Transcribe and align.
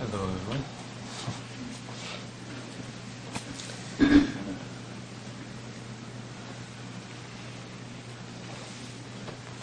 Hello, 0.00 0.30
everyone. 0.30 0.64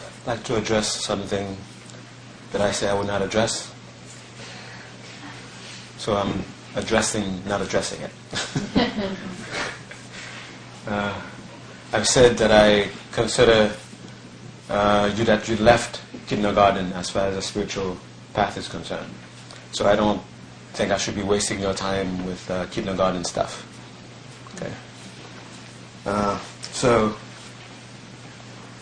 I'd 0.04 0.28
like 0.28 0.44
to 0.44 0.58
address 0.58 1.06
something 1.06 1.56
that 2.52 2.60
I 2.60 2.74
say 2.74 2.90
I 2.90 2.94
would 2.96 3.08
not 3.08 3.22
address. 3.22 3.74
So 6.00 6.18
I'm 6.18 6.44
addressing, 6.76 7.42
not 7.48 7.62
addressing 7.62 8.02
it. 8.02 8.12
uh, 10.88 11.22
I've 11.94 12.08
said 12.10 12.38
that 12.40 12.52
I 12.52 12.90
consider 13.14 13.74
uh, 14.70 15.14
you 15.16 15.24
that 15.24 15.48
you 15.48 15.56
left 15.56 16.02
kindergarten 16.28 16.92
as 16.92 17.10
far 17.10 17.28
as 17.28 17.36
the 17.36 17.42
spiritual 17.42 17.98
path 18.34 18.58
is 18.58 18.68
concerned. 18.68 19.14
So 19.76 19.86
I 19.86 19.98
don't 19.98 20.22
think 20.72 20.94
I 20.94 20.98
should 20.98 21.16
be 21.16 21.22
wasting 21.22 21.60
your 21.60 21.74
time 21.74 22.26
with 22.26 22.50
uh, 22.50 22.66
kindergarten 22.68 23.26
stuff. 23.26 23.68
Okay. 24.56 24.72
Uh, 26.06 26.40
so 26.72 27.14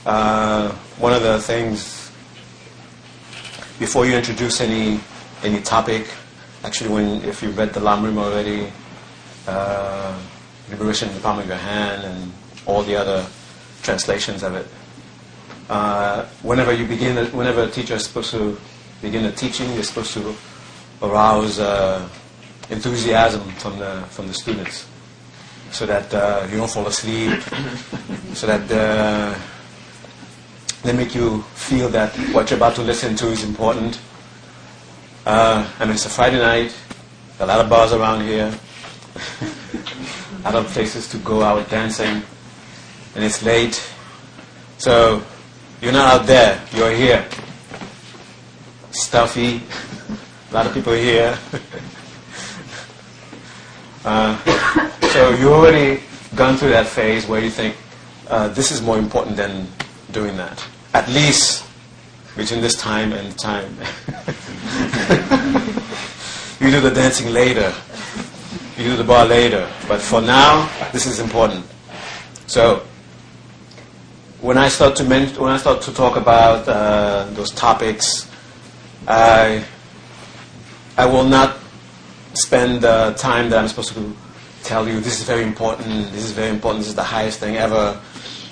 uh, 0.05 0.69
one 0.99 1.11
of 1.11 1.23
the 1.23 1.39
things 1.41 2.11
before 3.79 4.05
you 4.05 4.13
introduce 4.13 4.61
any 4.61 4.99
any 5.43 5.61
topic, 5.61 6.05
actually, 6.63 6.91
when 6.91 7.23
if 7.23 7.41
you 7.41 7.49
read 7.49 7.73
the 7.73 7.79
Lamrim 7.79 8.17
already, 8.17 8.71
uh, 9.47 10.15
liberation 10.69 11.09
in 11.09 11.15
the 11.15 11.21
palm 11.21 11.39
of 11.39 11.47
your 11.47 11.57
hand, 11.57 12.03
and 12.03 12.31
all 12.67 12.83
the 12.83 12.95
other 12.95 13.25
translations 13.81 14.43
of 14.43 14.53
it. 14.53 14.67
Uh, 15.71 16.25
whenever 16.43 16.71
you 16.71 16.85
begin, 16.85 17.17
whenever 17.33 17.63
a 17.63 17.71
teacher 17.71 17.95
is 17.95 18.05
supposed 18.05 18.29
to 18.29 18.55
begin 19.01 19.25
a 19.25 19.31
teaching, 19.31 19.73
you're 19.73 19.81
supposed 19.81 20.13
to 20.13 20.35
arouse 21.01 21.59
uh, 21.59 22.07
enthusiasm 22.69 23.41
from 23.53 23.77
the 23.79 24.01
from 24.09 24.27
the 24.27 24.33
students, 24.33 24.87
so 25.71 25.85
that 25.85 26.13
uh, 26.13 26.47
you 26.49 26.57
don't 26.57 26.69
fall 26.69 26.87
asleep, 26.87 27.41
so 28.33 28.47
that 28.47 28.71
uh, 28.71 29.37
they 30.83 30.93
make 30.93 31.15
you 31.15 31.41
feel 31.55 31.89
that 31.89 32.11
what 32.33 32.49
you're 32.49 32.57
about 32.57 32.75
to 32.75 32.81
listen 32.81 33.15
to 33.15 33.27
is 33.27 33.43
important. 33.43 33.99
Uh, 35.25 35.65
I 35.79 35.85
mean, 35.85 35.93
it's 35.93 36.05
a 36.05 36.09
Friday 36.09 36.39
night, 36.39 36.75
a 37.39 37.45
lot 37.45 37.59
of 37.59 37.69
bars 37.69 37.93
around 37.93 38.21
here, 38.25 38.53
a 40.45 40.51
lot 40.51 40.55
of 40.55 40.67
places 40.67 41.07
to 41.09 41.17
go 41.19 41.41
out 41.41 41.69
dancing, 41.69 42.21
and 43.15 43.23
it's 43.23 43.41
late. 43.43 43.81
So 44.77 45.23
you're 45.81 45.93
not 45.93 46.21
out 46.21 46.27
there, 46.27 46.61
you're 46.73 46.91
here. 46.91 47.25
Stuffy, 48.91 49.61
a 50.53 50.55
lot 50.55 50.67
of 50.67 50.73
people 50.73 50.93
here. 50.93 51.35
uh, 54.05 54.37
so 55.11 55.31
you've 55.31 55.51
already 55.51 55.99
gone 56.35 56.57
through 56.57 56.69
that 56.69 56.85
phase 56.85 57.27
where 57.27 57.41
you 57.41 57.49
think 57.49 57.75
uh, 58.29 58.49
this 58.49 58.71
is 58.71 58.79
more 58.79 58.99
important 58.99 59.35
than 59.35 59.67
doing 60.11 60.37
that. 60.37 60.63
At 60.93 61.09
least 61.09 61.65
between 62.37 62.61
this 62.61 62.75
time 62.75 63.13
and 63.13 63.35
time. 63.35 63.75
you 66.59 66.69
do 66.69 66.79
the 66.81 66.91
dancing 66.93 67.33
later. 67.33 67.73
You 68.77 68.83
do 68.83 68.95
the 68.95 69.03
bar 69.03 69.25
later. 69.25 69.67
But 69.87 70.01
for 70.01 70.21
now, 70.21 70.69
this 70.91 71.07
is 71.07 71.19
important. 71.19 71.65
So 72.45 72.83
when 74.39 74.59
I 74.59 74.67
start 74.67 74.95
to 74.97 75.03
men- 75.03 75.33
when 75.35 75.51
I 75.51 75.57
start 75.57 75.81
to 75.83 75.93
talk 75.93 76.15
about 76.15 76.67
uh, 76.67 77.25
those 77.31 77.49
topics, 77.49 78.29
I 79.07 79.63
I 80.97 81.05
will 81.05 81.23
not 81.23 81.57
spend 82.35 82.81
the 82.81 83.15
time 83.17 83.49
that 83.49 83.59
I'm 83.59 83.67
supposed 83.67 83.93
to 83.93 84.15
tell 84.63 84.87
you 84.87 84.99
this 84.99 85.19
is 85.19 85.25
very 85.25 85.43
important. 85.43 86.11
This 86.11 86.23
is 86.23 86.31
very 86.31 86.49
important. 86.49 86.81
This 86.81 86.89
is 86.89 86.95
the 86.95 87.03
highest 87.03 87.39
thing 87.39 87.57
ever. 87.57 87.99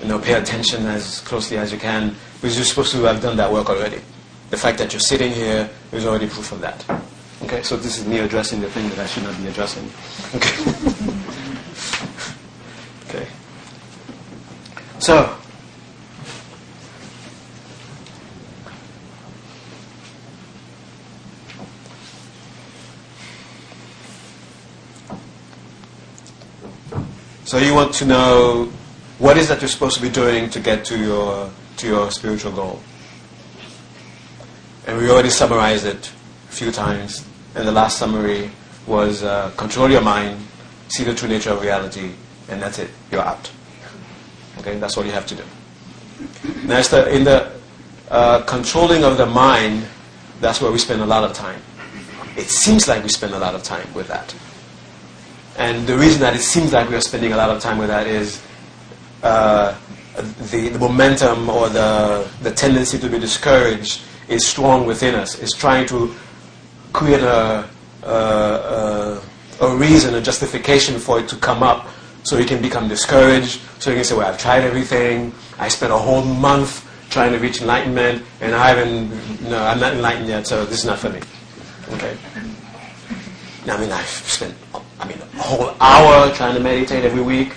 You 0.01 0.07
know, 0.07 0.19
pay 0.19 0.33
attention 0.33 0.85
as 0.87 1.21
closely 1.21 1.57
as 1.57 1.71
you 1.71 1.77
can 1.77 2.15
because 2.41 2.55
you're 2.55 2.65
supposed 2.65 2.91
to 2.93 3.03
have 3.03 3.21
done 3.21 3.37
that 3.37 3.51
work 3.51 3.69
already. 3.69 4.01
The 4.49 4.57
fact 4.57 4.79
that 4.79 4.91
you're 4.91 4.99
sitting 4.99 5.31
here 5.31 5.69
is 5.91 6.05
already 6.05 6.27
proof 6.27 6.51
of 6.51 6.61
that. 6.61 6.83
Okay, 7.43 7.61
so 7.63 7.77
this 7.77 7.99
is 7.99 8.07
me 8.07 8.19
addressing 8.19 8.59
the 8.61 8.69
thing 8.69 8.89
that 8.89 8.99
I 8.99 9.05
should 9.05 9.23
not 9.23 9.37
be 9.37 9.47
addressing. 9.47 9.89
Okay. 10.35 10.63
okay. 13.19 13.27
So. 14.99 15.37
So 27.51 27.57
you 27.57 27.73
want 27.73 27.93
to 27.95 28.05
know 28.05 28.71
what 29.19 29.35
is 29.35 29.49
that 29.49 29.59
you're 29.59 29.67
supposed 29.67 29.97
to 29.97 30.01
be 30.01 30.07
doing 30.07 30.49
to 30.51 30.59
get 30.61 30.85
to 30.85 30.97
your 30.97 31.51
to 31.75 31.85
your 31.85 32.09
spiritual 32.09 32.53
goal. 32.53 32.79
And 34.87 34.97
we 34.97 35.11
already 35.11 35.31
summarized 35.31 35.85
it 35.85 36.13
a 36.47 36.53
few 36.53 36.71
times. 36.71 37.27
And 37.53 37.67
the 37.67 37.73
last 37.73 37.97
summary 37.97 38.51
was 38.87 39.21
uh, 39.23 39.51
control 39.57 39.91
your 39.91 39.99
mind, 39.99 40.39
see 40.87 41.03
the 41.03 41.13
true 41.13 41.27
nature 41.27 41.49
of 41.49 41.61
reality, 41.61 42.11
and 42.47 42.61
that's 42.61 42.79
it. 42.79 42.89
You're 43.11 43.19
out. 43.19 43.51
Okay, 44.59 44.79
that's 44.79 44.95
all 44.95 45.03
you 45.03 45.11
have 45.11 45.27
to 45.27 45.35
do. 45.35 45.43
Now, 46.63 46.81
the, 46.83 47.13
in 47.13 47.25
the 47.25 47.51
uh, 48.09 48.43
controlling 48.43 49.03
of 49.03 49.17
the 49.17 49.25
mind, 49.25 49.85
that's 50.39 50.61
where 50.61 50.71
we 50.71 50.77
spend 50.77 51.01
a 51.01 51.05
lot 51.05 51.25
of 51.25 51.33
time. 51.33 51.61
It 52.37 52.49
seems 52.49 52.87
like 52.87 53.03
we 53.03 53.09
spend 53.09 53.33
a 53.33 53.39
lot 53.39 53.55
of 53.55 53.63
time 53.63 53.93
with 53.93 54.07
that. 54.07 54.33
And 55.61 55.85
the 55.85 55.95
reason 55.95 56.21
that 56.21 56.35
it 56.35 56.41
seems 56.41 56.73
like 56.73 56.89
we 56.89 56.95
are 56.95 57.01
spending 57.01 57.33
a 57.33 57.37
lot 57.37 57.51
of 57.51 57.61
time 57.61 57.77
with 57.77 57.89
that 57.89 58.07
is 58.07 58.41
uh, 59.21 59.77
the, 60.49 60.69
the 60.69 60.79
momentum 60.79 61.51
or 61.51 61.69
the, 61.69 62.27
the 62.41 62.49
tendency 62.49 62.97
to 62.97 63.07
be 63.07 63.19
discouraged 63.19 64.01
is 64.27 64.47
strong 64.47 64.87
within 64.87 65.13
us. 65.13 65.39
It's 65.39 65.55
trying 65.55 65.85
to 65.89 66.15
create 66.93 67.21
a, 67.21 67.69
a, 68.01 69.21
a, 69.61 69.75
reason, 69.75 70.15
a 70.15 70.21
justification 70.21 70.99
for 70.99 71.19
it 71.19 71.29
to 71.29 71.35
come 71.35 71.61
up 71.61 71.87
so 72.23 72.39
you 72.39 72.45
can 72.45 72.59
become 72.59 72.87
discouraged, 72.87 73.61
so 73.77 73.91
you 73.91 73.97
can 73.97 74.03
say, 74.03 74.15
well, 74.15 74.27
I've 74.33 74.39
tried 74.39 74.63
everything. 74.63 75.31
I 75.59 75.67
spent 75.67 75.93
a 75.93 75.97
whole 75.97 76.23
month 76.23 76.89
trying 77.11 77.33
to 77.33 77.37
reach 77.37 77.61
enlightenment, 77.61 78.25
and 78.41 78.55
I 78.55 78.69
haven't, 78.69 79.11
no, 79.47 79.63
I'm 79.63 79.79
not 79.79 79.93
enlightened 79.93 80.27
yet, 80.27 80.47
so 80.47 80.65
this 80.65 80.79
is 80.79 80.85
not 80.85 80.97
for 80.97 81.09
me. 81.09 81.19
Okay? 81.93 82.17
I 83.67 83.79
mean, 83.79 83.91
I've 83.91 84.07
spent, 84.07 84.55
I 85.01 85.07
mean, 85.07 85.17
a 85.19 85.41
whole 85.41 85.75
hour 85.81 86.31
trying 86.33 86.53
to 86.53 86.59
meditate 86.61 87.03
every 87.03 87.21
week, 87.21 87.53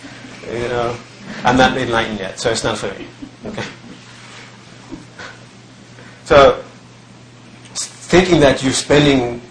you 0.50 0.68
know. 0.68 0.96
I'm 1.44 1.56
not 1.56 1.76
enlightened 1.76 2.18
yet, 2.18 2.40
so 2.40 2.50
it's 2.50 2.64
not 2.64 2.78
for 2.78 2.88
me. 2.98 3.06
Okay? 3.46 3.64
So, 6.24 6.64
thinking 7.74 8.40
that 8.40 8.62
you're 8.62 8.72
spending 8.72 9.42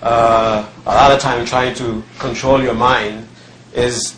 uh, 0.00 0.66
a 0.86 0.94
lot 0.94 1.12
of 1.12 1.20
time 1.20 1.44
trying 1.44 1.74
to 1.76 2.02
control 2.18 2.62
your 2.62 2.74
mind 2.74 3.28
is 3.74 4.16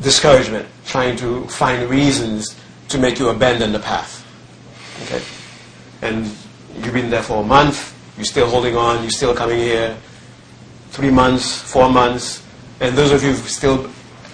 discouragement, 0.00 0.66
trying 0.86 1.16
to 1.16 1.44
find 1.48 1.88
reasons 1.90 2.58
to 2.88 2.98
make 2.98 3.18
you 3.18 3.28
abandon 3.28 3.72
the 3.72 3.78
path. 3.78 4.24
Okay? 5.04 5.22
And 6.00 6.24
you've 6.82 6.94
been 6.94 7.10
there 7.10 7.22
for 7.22 7.42
a 7.42 7.46
month, 7.46 7.94
you're 8.16 8.24
still 8.24 8.48
holding 8.48 8.76
on, 8.76 9.02
you're 9.02 9.10
still 9.10 9.34
coming 9.34 9.58
here, 9.58 9.96
three 10.96 11.10
months, 11.10 11.60
four 11.60 11.90
months, 11.90 12.42
and 12.80 12.96
those 12.96 13.12
of 13.12 13.22
you 13.22 13.34
still 13.34 13.90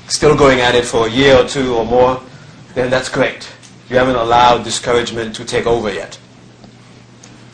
still 0.07 0.37
going 0.37 0.61
at 0.61 0.77
it 0.77 0.85
for 0.85 1.09
a 1.09 1.11
year 1.11 1.37
or 1.37 1.45
two 1.45 1.75
or 1.75 1.85
more, 1.85 2.23
then 2.75 2.89
that's 2.89 3.09
great. 3.09 3.51
You 3.91 3.97
haven't 3.97 4.15
allowed 4.15 4.63
discouragement 4.63 5.35
to 5.37 5.45
take 5.45 5.67
over 5.67 5.93
yet. 5.93 6.17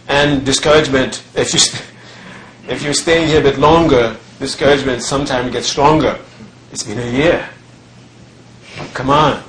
And 0.08 0.44
discouragement, 0.44 1.22
if 1.34 1.54
you 1.54 1.58
st- 1.58 1.82
if 2.68 2.82
you're 2.82 2.92
staying 2.92 3.28
here 3.28 3.40
a 3.40 3.42
bit 3.42 3.58
longer, 3.58 4.14
discouragement 4.40 5.02
sometimes 5.02 5.52
gets 5.52 5.68
stronger. 5.68 6.18
It's 6.70 6.82
been 6.82 6.98
a 6.98 7.10
year. 7.10 7.48
Come 8.92 9.08
on. 9.08 9.42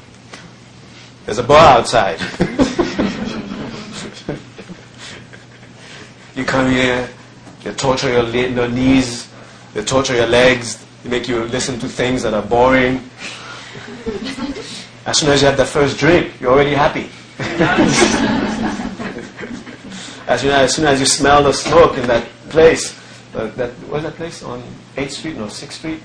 There's 1.25 1.39
a 1.39 1.43
bar 1.43 1.79
outside. 1.79 2.21
you 6.33 6.45
come 6.45 6.71
here, 6.71 7.09
you 7.65 7.73
torture 7.73 8.09
your 8.09 8.69
knees, 8.69 9.28
you 9.75 9.83
torture 9.83 10.15
your 10.15 10.27
legs, 10.27 10.83
they 11.03 11.09
make 11.09 11.27
you 11.27 11.43
listen 11.45 11.79
to 11.79 11.87
things 11.87 12.23
that 12.23 12.33
are 12.33 12.41
boring. 12.41 13.01
As 15.05 15.17
soon 15.17 15.29
as 15.29 15.41
you 15.41 15.47
have 15.47 15.57
the 15.57 15.65
first 15.65 15.97
drink, 15.97 16.39
you're 16.39 16.51
already 16.51 16.73
happy. 16.73 17.09
as, 20.27 20.41
soon 20.41 20.51
as, 20.51 20.69
as 20.69 20.75
soon 20.75 20.85
as 20.85 20.99
you 20.99 21.05
smell 21.05 21.43
the 21.43 21.53
smoke 21.53 21.97
in 21.97 22.07
that 22.07 22.27
place, 22.49 22.97
uh, 23.35 23.47
that 23.55 23.71
what's 23.89 24.03
that 24.03 24.15
place 24.15 24.43
on 24.43 24.61
8th 24.95 25.11
Street? 25.11 25.37
No, 25.37 25.45
6th 25.45 25.71
Street. 25.71 25.99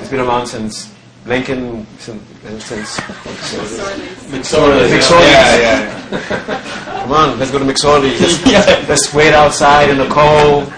It's 0.00 0.08
been 0.08 0.20
around 0.20 0.46
since 0.46 0.92
Lincoln, 1.26 1.86
since, 1.98 2.22
since 2.64 2.96
McSorley's. 2.98 4.24
McSorley's. 4.30 5.10
Yeah, 5.10 5.56
yeah. 5.58 7.00
Come 7.02 7.12
on, 7.12 7.38
let's 7.38 7.50
go 7.50 7.58
to 7.58 7.64
McSorley's. 7.64 8.20
Let's, 8.20 8.88
let's 8.88 9.14
wait 9.14 9.34
outside 9.34 9.90
in 9.90 9.98
the 9.98 10.08
cold 10.08 10.72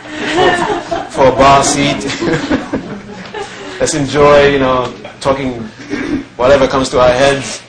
for, 1.16 1.28
a 1.28 1.32
bar 1.32 1.64
seat. 1.64 2.04
Let's 3.80 3.94
enjoy, 3.94 4.48
you 4.48 4.58
know, 4.58 4.94
talking 5.20 5.62
whatever 6.36 6.68
comes 6.68 6.90
to 6.90 7.00
our 7.00 7.12
heads 7.12 7.62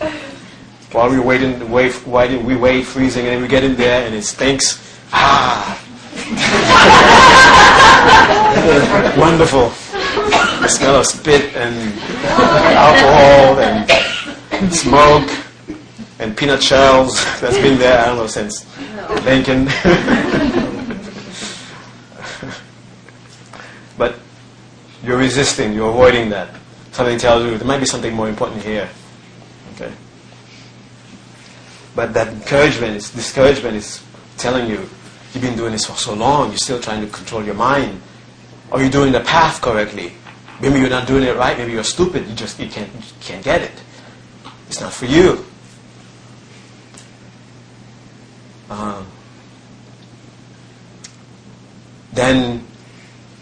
while 0.91 1.09
we 1.09 1.19
wait 1.19 1.41
in 1.41 1.57
the 1.59 1.65
wait, 1.65 2.05
waiting, 2.05 2.45
we 2.45 2.55
wait 2.55 2.85
freezing, 2.85 3.25
and 3.25 3.35
then 3.35 3.41
we 3.41 3.47
get 3.47 3.63
in 3.63 3.75
there 3.75 4.05
and 4.05 4.13
it 4.13 4.23
stinks. 4.23 4.83
Ah, 5.13 5.81
wonderful. 9.17 9.71
The 10.61 10.67
smell 10.67 10.97
of 10.97 11.05
spit 11.05 11.55
and 11.55 11.93
alcohol 12.75 13.59
and 14.51 14.73
smoke 14.73 15.29
and 16.19 16.35
peanut 16.35 16.61
shells 16.61 17.23
that's 17.39 17.57
been 17.57 17.77
there, 17.77 18.01
I 18.01 18.07
don't 18.07 18.17
know, 18.17 18.27
since 18.27 18.65
Lincoln. 19.23 19.65
but 23.97 24.19
you're 25.07 25.17
resisting, 25.17 25.73
you're 25.73 25.89
avoiding 25.89 26.29
that. 26.29 26.53
Something 26.91 27.17
tells 27.17 27.43
you 27.45 27.57
there 27.57 27.67
might 27.67 27.79
be 27.79 27.85
something 27.85 28.13
more 28.13 28.27
important 28.27 28.61
here. 28.61 28.89
Okay? 29.75 29.93
But 31.95 32.13
that 32.13 32.27
encouragement, 32.27 32.97
is, 32.97 33.09
discouragement 33.11 33.77
is 33.77 34.03
telling 34.37 34.69
you, 34.69 34.77
you've 35.33 35.41
been 35.41 35.55
doing 35.55 35.71
this 35.71 35.85
for 35.85 35.95
so 35.95 36.13
long, 36.13 36.49
you're 36.49 36.57
still 36.57 36.81
trying 36.81 37.01
to 37.01 37.07
control 37.07 37.43
your 37.43 37.55
mind. 37.55 38.01
Are 38.71 38.83
you 38.83 38.89
doing 38.89 39.13
the 39.13 39.21
path 39.21 39.61
correctly? 39.61 40.11
Maybe 40.61 40.79
you're 40.79 40.89
not 40.89 41.07
doing 41.07 41.23
it 41.23 41.37
right, 41.37 41.57
maybe 41.57 41.71
you're 41.71 41.83
stupid, 41.83 42.27
you 42.27 42.35
just 42.35 42.59
you 42.59 42.67
can't, 42.67 42.93
you 42.93 43.01
can't 43.21 43.43
get 43.43 43.61
it. 43.61 43.83
It's 44.67 44.81
not 44.81 44.91
for 44.91 45.05
you. 45.05 45.45
Uh, 48.69 49.05
then 52.11 52.66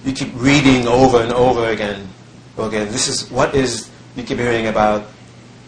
you 0.05 0.13
keep 0.13 0.31
reading 0.35 0.87
over 0.87 1.21
and 1.21 1.33
over 1.33 1.69
again. 1.69 2.07
Okay, 2.57 2.85
this 2.85 3.07
is 3.07 3.29
what 3.31 3.55
is 3.55 3.89
you 4.15 4.23
keep 4.23 4.37
hearing 4.37 4.67
about 4.67 5.07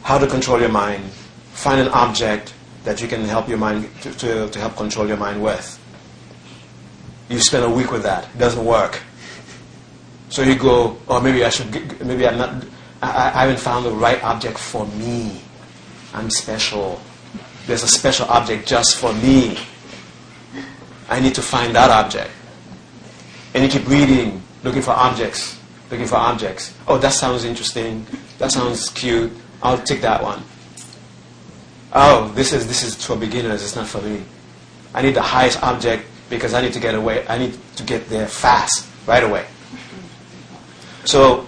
how 0.03 0.17
to 0.17 0.27
control 0.27 0.59
your 0.59 0.69
mind. 0.69 1.03
Find 1.51 1.81
an 1.81 1.89
object 1.89 2.53
that 2.83 3.01
you 3.01 3.07
can 3.07 3.23
help 3.23 3.49
your 3.49 3.57
mind 3.57 3.89
to, 4.01 4.13
to, 4.13 4.49
to 4.49 4.59
help 4.59 4.77
control 4.77 5.07
your 5.07 5.17
mind 5.17 5.43
with. 5.43 5.83
You 7.29 7.39
spend 7.39 7.65
a 7.65 7.69
week 7.69 7.91
with 7.91 8.03
that. 8.03 8.29
It 8.33 8.37
doesn't 8.37 8.63
work. 8.63 9.01
So 10.29 10.43
you 10.43 10.55
go, 10.55 10.97
oh, 11.07 11.19
maybe 11.19 11.43
I 11.43 11.49
should, 11.49 11.71
maybe 12.05 12.27
I'm 12.27 12.37
not, 12.37 12.63
I, 13.01 13.31
I 13.33 13.41
haven't 13.41 13.59
found 13.59 13.85
the 13.85 13.91
right 13.91 14.23
object 14.23 14.57
for 14.57 14.85
me. 14.87 15.41
I'm 16.13 16.29
special. 16.29 17.01
There's 17.65 17.83
a 17.83 17.87
special 17.87 18.27
object 18.27 18.67
just 18.67 18.97
for 18.97 19.13
me. 19.13 19.57
I 21.09 21.19
need 21.19 21.35
to 21.35 21.41
find 21.41 21.75
that 21.75 21.89
object. 21.89 22.31
And 23.57 23.63
you 23.63 23.79
keep 23.79 23.89
reading, 23.89 24.43
looking 24.61 24.83
for 24.83 24.91
objects, 24.91 25.59
looking 25.89 26.05
for 26.05 26.17
objects. 26.17 26.77
Oh, 26.87 26.99
that 26.99 27.11
sounds 27.11 27.43
interesting. 27.43 28.05
That 28.37 28.51
sounds 28.51 28.89
cute. 28.89 29.31
I'll 29.63 29.81
take 29.81 30.01
that 30.01 30.21
one. 30.21 30.43
Oh, 31.91 32.31
this 32.35 32.53
is 32.53 32.67
this 32.67 32.83
is 32.83 33.03
for 33.03 33.15
beginners. 33.15 33.63
It's 33.63 33.75
not 33.75 33.87
for 33.87 33.99
me. 33.99 34.21
I 34.93 35.01
need 35.01 35.15
the 35.15 35.23
highest 35.23 35.63
object 35.63 36.05
because 36.29 36.53
I 36.53 36.61
need 36.61 36.73
to 36.73 36.79
get 36.79 36.93
away. 36.93 37.25
I 37.27 37.39
need 37.39 37.57
to 37.77 37.83
get 37.83 38.07
there 38.09 38.27
fast, 38.27 38.87
right 39.07 39.23
away. 39.23 39.47
So 41.05 41.47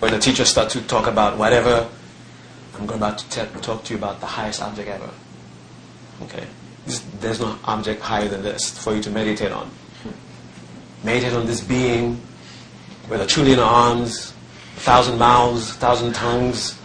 when 0.00 0.10
the 0.10 0.18
teacher 0.18 0.44
starts 0.44 0.72
to 0.72 0.80
talk 0.80 1.06
about 1.06 1.38
whatever, 1.38 1.88
I'm 2.76 2.90
about 2.90 3.18
to 3.18 3.46
talk 3.60 3.84
to 3.84 3.92
you 3.92 3.98
about 3.98 4.18
the 4.18 4.26
highest 4.26 4.60
object 4.60 4.88
ever. 4.88 5.10
Okay? 6.22 6.44
This, 6.86 6.98
there's 7.20 7.38
no 7.38 7.56
object 7.62 8.02
higher 8.02 8.26
than 8.26 8.42
this 8.42 8.76
for 8.76 8.96
you 8.96 9.02
to 9.02 9.10
meditate 9.10 9.52
on. 9.52 9.70
Meditate 11.04 11.34
on 11.34 11.46
this 11.46 11.60
being 11.60 12.20
with 13.08 13.20
a 13.20 13.26
trillion 13.26 13.58
arms, 13.58 14.32
a 14.76 14.80
thousand 14.80 15.18
mouths, 15.18 15.70
a 15.70 15.74
thousand 15.74 16.14
tongues, 16.14 16.78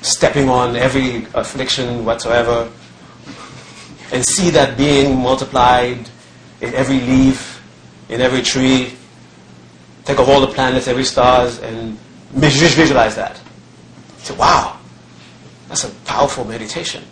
stepping 0.00 0.48
on 0.48 0.76
every 0.76 1.26
affliction 1.34 2.04
whatsoever, 2.04 2.70
and 4.12 4.24
see 4.24 4.50
that 4.50 4.78
being 4.78 5.18
multiplied 5.18 6.08
in 6.60 6.72
every 6.74 7.00
leaf, 7.00 7.62
in 8.08 8.20
every 8.20 8.42
tree, 8.42 8.92
Think 10.08 10.20
of 10.20 10.30
all 10.30 10.40
the 10.40 10.46
planets, 10.46 10.88
every 10.88 11.04
stars, 11.04 11.58
and 11.58 11.98
visualize 12.30 13.14
that. 13.16 13.38
Say, 14.16 14.34
wow, 14.36 14.80
that's 15.68 15.84
a 15.84 15.90
powerful 16.06 16.46
meditation. 16.46 17.04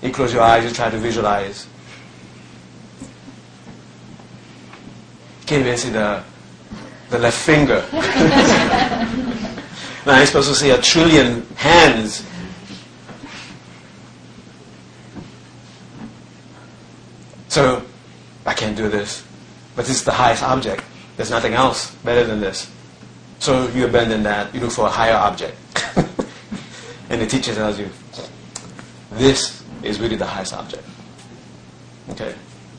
You 0.00 0.12
close 0.12 0.32
your 0.32 0.42
eyes, 0.42 0.62
you 0.62 0.70
try 0.70 0.88
to 0.88 0.98
visualize. 0.98 1.66
You 5.44 5.48
can't 5.48 5.60
even 5.60 5.76
see 5.76 5.90
the, 5.90 6.24
the 7.10 7.18
left 7.18 7.36
finger. 7.36 7.86
now 10.06 10.16
you're 10.16 10.24
supposed 10.24 10.48
to 10.48 10.54
see 10.54 10.70
a 10.70 10.80
trillion 10.80 11.44
hands. 11.56 12.26
So, 17.48 17.82
I 18.46 18.54
can't 18.54 18.74
do 18.74 18.88
this. 18.88 19.22
But 19.76 19.84
this 19.84 19.96
is 19.96 20.04
the 20.04 20.12
highest 20.12 20.42
object. 20.42 20.82
There's 21.18 21.30
nothing 21.30 21.52
else 21.52 21.94
better 21.96 22.24
than 22.24 22.40
this. 22.40 22.70
So 23.38 23.68
you 23.68 23.84
abandon 23.84 24.22
that, 24.22 24.54
you 24.54 24.60
look 24.60 24.72
for 24.72 24.86
a 24.86 24.90
higher 24.90 25.12
object. 25.14 25.58
and 27.10 27.20
the 27.20 27.26
teacher 27.26 27.54
tells 27.54 27.78
you, 27.78 27.90
this 29.12 29.62
is 29.82 30.00
really 30.00 30.16
the 30.16 30.24
highest 30.24 30.54
object. 30.54 30.84
Okay? 32.08 32.34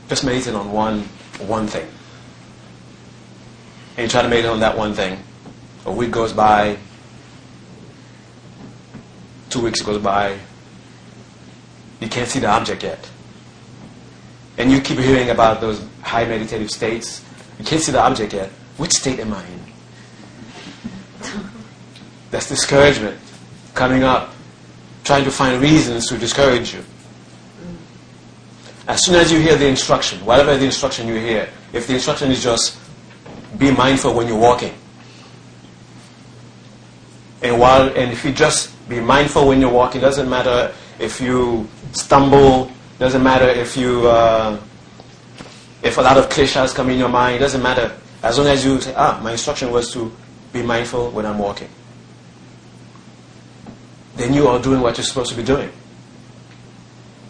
Just 0.09 0.23
meditate 0.23 0.55
on 0.55 0.71
one, 0.71 1.01
one 1.45 1.67
thing. 1.67 1.87
And 3.97 4.03
you 4.03 4.07
try 4.09 4.21
to 4.21 4.27
meditate 4.27 4.51
on 4.51 4.59
that 4.59 4.77
one 4.77 4.93
thing. 4.93 5.19
A 5.85 5.91
week 5.91 6.11
goes 6.11 6.33
by, 6.33 6.77
two 9.49 9.61
weeks 9.61 9.81
goes 9.81 10.01
by, 10.01 10.37
you 12.01 12.09
can't 12.09 12.27
see 12.27 12.39
the 12.39 12.47
object 12.47 12.83
yet. 12.83 13.09
And 14.57 14.71
you 14.71 14.81
keep 14.81 14.97
hearing 14.99 15.29
about 15.29 15.61
those 15.61 15.85
high 16.01 16.25
meditative 16.25 16.69
states, 16.71 17.23
you 17.59 17.65
can't 17.65 17.81
see 17.81 17.91
the 17.91 18.01
object 18.01 18.33
yet. 18.33 18.49
Which 18.77 18.91
state 18.91 19.19
am 19.19 19.33
I 19.33 19.45
in? 19.45 19.59
That's 22.31 22.49
discouragement 22.49 23.17
coming 23.73 24.03
up, 24.03 24.33
trying 25.03 25.23
to 25.23 25.31
find 25.31 25.61
reasons 25.61 26.09
to 26.09 26.17
discourage 26.17 26.73
you. 26.73 26.83
As 28.87 29.05
soon 29.05 29.15
as 29.15 29.31
you 29.31 29.39
hear 29.39 29.55
the 29.55 29.67
instruction, 29.67 30.23
whatever 30.25 30.57
the 30.57 30.65
instruction 30.65 31.07
you 31.07 31.15
hear, 31.15 31.49
if 31.73 31.87
the 31.87 31.93
instruction 31.93 32.29
is 32.29 32.43
just 32.43 32.77
be 33.57 33.71
mindful 33.71 34.13
when 34.13 34.27
you're 34.27 34.39
walking, 34.39 34.73
and 37.41 37.59
while 37.59 37.87
and 37.87 38.11
if 38.11 38.23
you 38.25 38.31
just 38.31 38.71
be 38.89 38.99
mindful 38.99 39.47
when 39.47 39.61
you're 39.61 39.71
walking, 39.71 40.01
doesn't 40.01 40.29
matter 40.29 40.73
if 40.99 41.19
you 41.21 41.67
stumble, 41.93 42.71
doesn't 42.99 43.23
matter 43.23 43.47
if 43.47 43.75
you 43.77 44.07
uh, 44.07 44.59
if 45.83 45.97
a 45.97 46.01
lot 46.01 46.17
of 46.17 46.29
kleshas 46.29 46.73
come 46.73 46.89
in 46.89 46.97
your 46.97 47.09
mind, 47.09 47.39
doesn't 47.39 47.61
matter. 47.61 47.95
As 48.23 48.39
long 48.39 48.47
as 48.47 48.65
you 48.65 48.81
say, 48.81 48.93
ah, 48.97 49.19
my 49.23 49.33
instruction 49.33 49.71
was 49.71 49.91
to 49.93 50.11
be 50.51 50.63
mindful 50.63 51.11
when 51.11 51.25
I'm 51.25 51.37
walking. 51.37 51.69
Then 54.15 54.33
you 54.33 54.47
are 54.47 54.59
doing 54.59 54.81
what 54.81 54.97
you're 54.97 55.05
supposed 55.05 55.29
to 55.31 55.37
be 55.37 55.43
doing. 55.43 55.69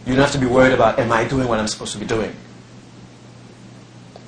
You 0.06 0.14
don't 0.14 0.22
have 0.22 0.32
to 0.34 0.38
be 0.38 0.46
worried 0.46 0.74
about, 0.74 1.00
am 1.00 1.12
I 1.12 1.28
doing 1.28 1.48
what 1.48 1.60
I'm 1.60 1.68
supposed 1.68 1.94
to 1.94 1.98
be 1.98 2.06
doing? 2.06 2.34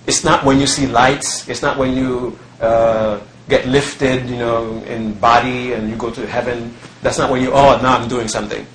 It's 0.07 0.23
not 0.23 0.43
when 0.43 0.59
you 0.59 0.67
see 0.67 0.87
lights. 0.87 1.47
It's 1.47 1.61
not 1.61 1.77
when 1.77 1.95
you 1.95 2.37
uh, 2.59 3.19
get 3.49 3.67
lifted, 3.67 4.29
you 4.29 4.37
know, 4.37 4.81
in 4.83 5.13
body 5.13 5.73
and 5.73 5.89
you 5.89 5.95
go 5.95 6.09
to 6.09 6.25
heaven. 6.25 6.73
That's 7.01 7.17
not 7.17 7.29
when 7.29 7.41
you, 7.41 7.51
oh, 7.51 7.79
now 7.81 7.97
I'm 7.97 8.07
doing 8.07 8.27
something. 8.27 8.65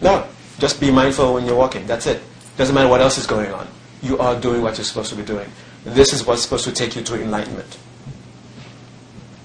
No, 0.00 0.26
just 0.58 0.80
be 0.80 0.90
mindful 0.90 1.34
when 1.34 1.44
you're 1.44 1.56
walking. 1.56 1.86
That's 1.86 2.06
it. 2.06 2.22
Doesn't 2.56 2.74
matter 2.74 2.88
what 2.88 3.00
else 3.00 3.18
is 3.18 3.26
going 3.26 3.52
on 3.52 3.66
you 4.02 4.18
are 4.18 4.38
doing 4.38 4.62
what 4.62 4.76
you're 4.76 4.84
supposed 4.84 5.10
to 5.10 5.16
be 5.16 5.22
doing. 5.22 5.50
This 5.84 6.12
is 6.12 6.26
what's 6.26 6.42
supposed 6.42 6.64
to 6.64 6.72
take 6.72 6.96
you 6.96 7.02
to 7.02 7.20
enlightenment. 7.20 7.78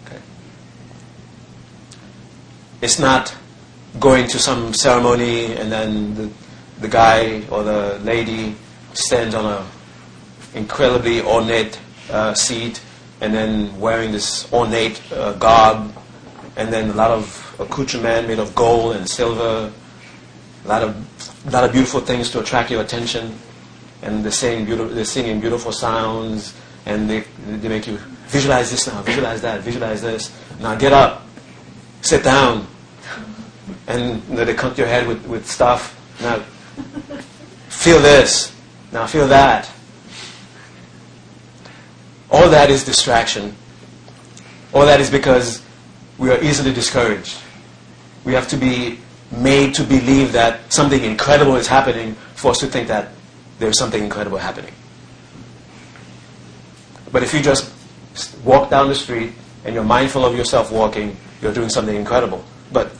Okay. 0.06 0.20
It's 2.82 3.00
not 3.00 3.36
going 4.00 4.28
to 4.28 4.40
some 4.40 4.74
ceremony 4.74 5.54
and 5.56 5.72
then 5.72 6.16
the, 6.16 6.32
the 6.80 6.88
guy 6.88 7.44
or 7.50 7.64
the 7.64 8.00
lady 8.04 8.56
stands 8.94 9.36
on 9.36 9.46
a 9.46 9.68
incredibly 10.54 11.22
ornate 11.22 11.80
uh, 12.10 12.34
seat 12.34 12.82
and 13.22 13.34
then 13.34 13.80
wearing 13.80 14.12
this 14.12 14.52
ornate 14.52 15.02
uh, 15.14 15.34
garb 15.34 15.94
and 16.58 16.72
then 16.72 16.90
a 16.90 16.94
lot 16.94 17.12
of 17.12 17.56
accoutrement 17.60 18.28
made 18.28 18.40
of 18.40 18.54
gold 18.56 18.96
and 18.96 19.10
silver, 19.10 19.72
a 20.66 20.68
lot 20.68 20.84
of, 20.84 21.48
a 21.48 21.52
lot 21.52 21.64
of 21.64 21.72
beautiful 21.72 22.02
things 22.02 22.30
to 22.32 22.40
attract 22.40 22.70
your 22.70 22.82
attention 22.82 23.34
and 24.02 24.26
they're 24.26 24.66
beautiful, 24.66 24.94
they're 24.94 25.06
singing 25.06 25.40
beautiful 25.40 25.72
sounds, 25.72 26.54
and 26.86 27.10
they 27.10 27.24
they 27.48 27.70
make 27.70 27.88
you 27.88 27.98
visualize 28.28 28.72
this 28.72 28.88
now, 28.88 29.02
visualize 29.02 29.42
that, 29.42 29.62
visualize 29.62 30.02
this. 30.02 30.32
Now 30.60 30.76
get 30.76 30.94
up, 30.94 31.28
sit 32.02 32.24
down, 32.24 32.68
and 33.88 34.24
you 34.30 34.36
know, 34.36 34.46
they 34.46 34.54
cut 34.54 34.78
your 34.78 34.88
head 34.88 35.08
with, 35.08 35.26
with 35.28 35.46
stuff. 35.48 35.98
Now 36.22 36.40
feel 37.70 38.00
this. 38.00 38.56
Now 38.92 39.06
feel 39.06 39.28
that. 39.28 39.70
All 42.32 42.50
that 42.50 42.70
is 42.70 42.84
distraction. 42.84 43.56
All 44.74 44.86
that 44.86 45.02
is 45.02 45.10
because 45.10 45.62
we 46.18 46.30
are 46.32 46.42
easily 46.42 46.74
discouraged. 46.74 47.38
We 48.24 48.34
have 48.34 48.48
to 48.50 48.58
be 48.58 49.00
made 49.32 49.74
to 49.76 49.84
believe 49.84 50.32
that 50.34 50.72
something 50.72 51.04
incredible 51.04 51.56
is 51.56 51.68
happening 51.68 52.16
for 52.36 52.52
us 52.52 52.60
to 52.60 52.68
think 52.68 52.88
that 52.88 53.10
there's 53.60 53.78
something 53.78 54.04
incredible 54.04 54.38
happening. 54.38 54.74
But 57.12 57.24
if 57.24 57.34
you 57.34 57.42
just 57.42 57.72
walk 58.44 58.70
down 58.70 58.88
the 58.88 58.96
street 58.96 59.34
and 59.66 59.76
you're 59.76 59.84
mindful 59.84 60.26
of 60.26 60.36
yourself 60.36 60.72
walking, 60.72 61.18
you're 61.42 61.54
doing 61.54 61.70
something 61.70 61.96
incredible. 61.96 62.44
But 62.72 62.92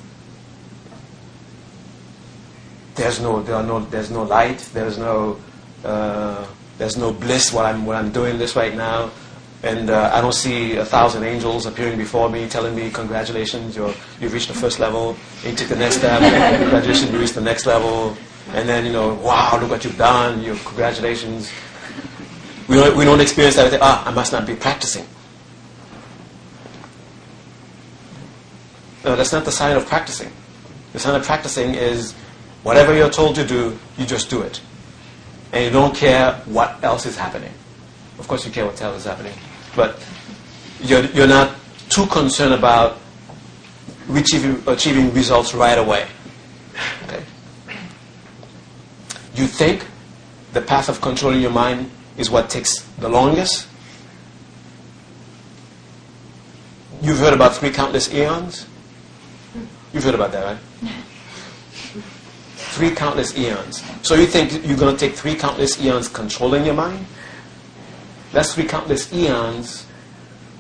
there's 2.96 3.20
no, 3.22 3.42
there 3.42 3.56
are 3.56 3.64
no, 3.64 3.80
there's 3.80 4.12
no 4.12 4.24
light, 4.24 4.60
there's 4.74 4.98
no, 4.98 5.40
uh, 5.84 6.46
there's 6.78 6.98
no 6.98 7.14
bliss 7.14 7.54
while 7.54 7.66
I'm, 7.66 7.86
while 7.86 7.98
I'm 7.98 8.12
doing 8.12 8.38
this 8.38 8.56
right 8.56 8.76
now. 8.76 9.12
And 9.64 9.92
uh, 9.92 10.10
I 10.12 10.22
don't 10.22 10.34
see 10.34 10.78
a 10.78 10.86
thousand 10.86 11.24
angels 11.24 11.68
appearing 11.68 11.98
before 11.98 12.30
me 12.30 12.48
telling 12.50 12.76
me, 12.76 12.90
congratulations, 12.90 13.76
you're, 13.76 13.94
you've 14.20 14.34
reached 14.34 14.48
the 14.48 14.56
first 14.56 14.80
level. 14.80 15.16
You 15.44 15.54
take 15.54 15.68
the 15.68 15.76
next 15.76 15.98
step, 15.98 16.20
congratulations, 16.60 17.12
you 17.12 17.20
reached 17.20 17.36
the 17.36 17.42
next 17.42 17.68
level. 17.68 18.18
And 18.54 18.68
then, 18.68 18.86
you 18.86 18.92
know, 18.92 19.14
wow, 19.16 19.60
look 19.62 19.70
what 19.70 19.84
you've 19.84 19.98
done, 19.98 20.42
you 20.42 20.56
congratulations. 20.66 21.52
We 22.68 22.76
don't, 22.76 22.98
we 22.98 23.06
don't 23.06 23.22
experience 23.22 23.56
that. 23.56 23.78
Ah, 23.82 24.08
I 24.08 24.12
must 24.12 24.32
not 24.32 24.48
be 24.48 24.56
practicing. 24.56 25.06
No, 29.06 29.16
that's 29.16 29.32
not 29.32 29.46
the 29.46 29.52
sign 29.52 29.76
of 29.78 29.86
practicing. 29.86 30.32
The 30.94 31.00
sign 31.00 31.16
of 31.16 31.24
practicing 31.24 31.76
is 31.76 32.14
whatever 32.64 32.96
you're 32.96 33.10
told 33.10 33.36
to 33.36 33.46
do, 33.46 33.78
you 33.98 34.06
just 34.06 34.30
do 34.30 34.42
it. 34.42 34.60
And 35.54 35.66
you 35.66 35.72
don't 35.72 35.96
care 35.96 36.34
what 36.46 36.84
else 36.84 37.06
is 37.06 37.16
happening. 37.16 37.52
Of 38.20 38.28
course, 38.28 38.46
you 38.46 38.52
care 38.52 38.66
what 38.66 38.82
else 38.82 39.02
is 39.02 39.06
happening. 39.06 39.34
But 39.76 40.04
you're, 40.82 41.06
you're 41.06 41.28
not 41.28 41.56
too 41.90 42.06
concerned 42.08 42.54
about 42.54 42.98
achieving, 44.14 44.62
achieving 44.68 45.14
results 45.14 45.54
right 45.54 45.78
away. 45.78 46.08
Okay? 47.04 47.24
You 49.36 49.48
think 49.48 49.86
the 50.54 50.62
path 50.62 50.90
of 50.90 51.02
controlling 51.02 51.42
your 51.42 51.52
mind 51.52 51.90
is 52.18 52.30
what 52.30 52.50
takes 52.50 52.82
the 53.00 53.10
longest? 53.10 53.68
You've 57.02 57.18
heard 57.18 57.34
about 57.34 57.56
three 57.56 57.72
countless 57.72 58.14
eons? 58.14 58.68
You've 59.94 60.04
heard 60.04 60.16
about 60.16 60.32
that, 60.34 60.44
right? 60.46 60.92
three 62.56 62.92
countless 62.92 63.38
eons. 63.38 63.84
So 64.02 64.16
you 64.16 64.26
think 64.26 64.66
you're 64.66 64.78
going 64.78 64.96
to 64.96 65.00
take 65.00 65.18
three 65.18 65.36
countless 65.36 65.84
eons 65.84 66.08
controlling 66.08 66.66
your 66.66 66.76
mind? 66.76 67.06
That's 68.32 68.56
three 68.56 68.66
countless 68.66 69.14
eons. 69.14 69.86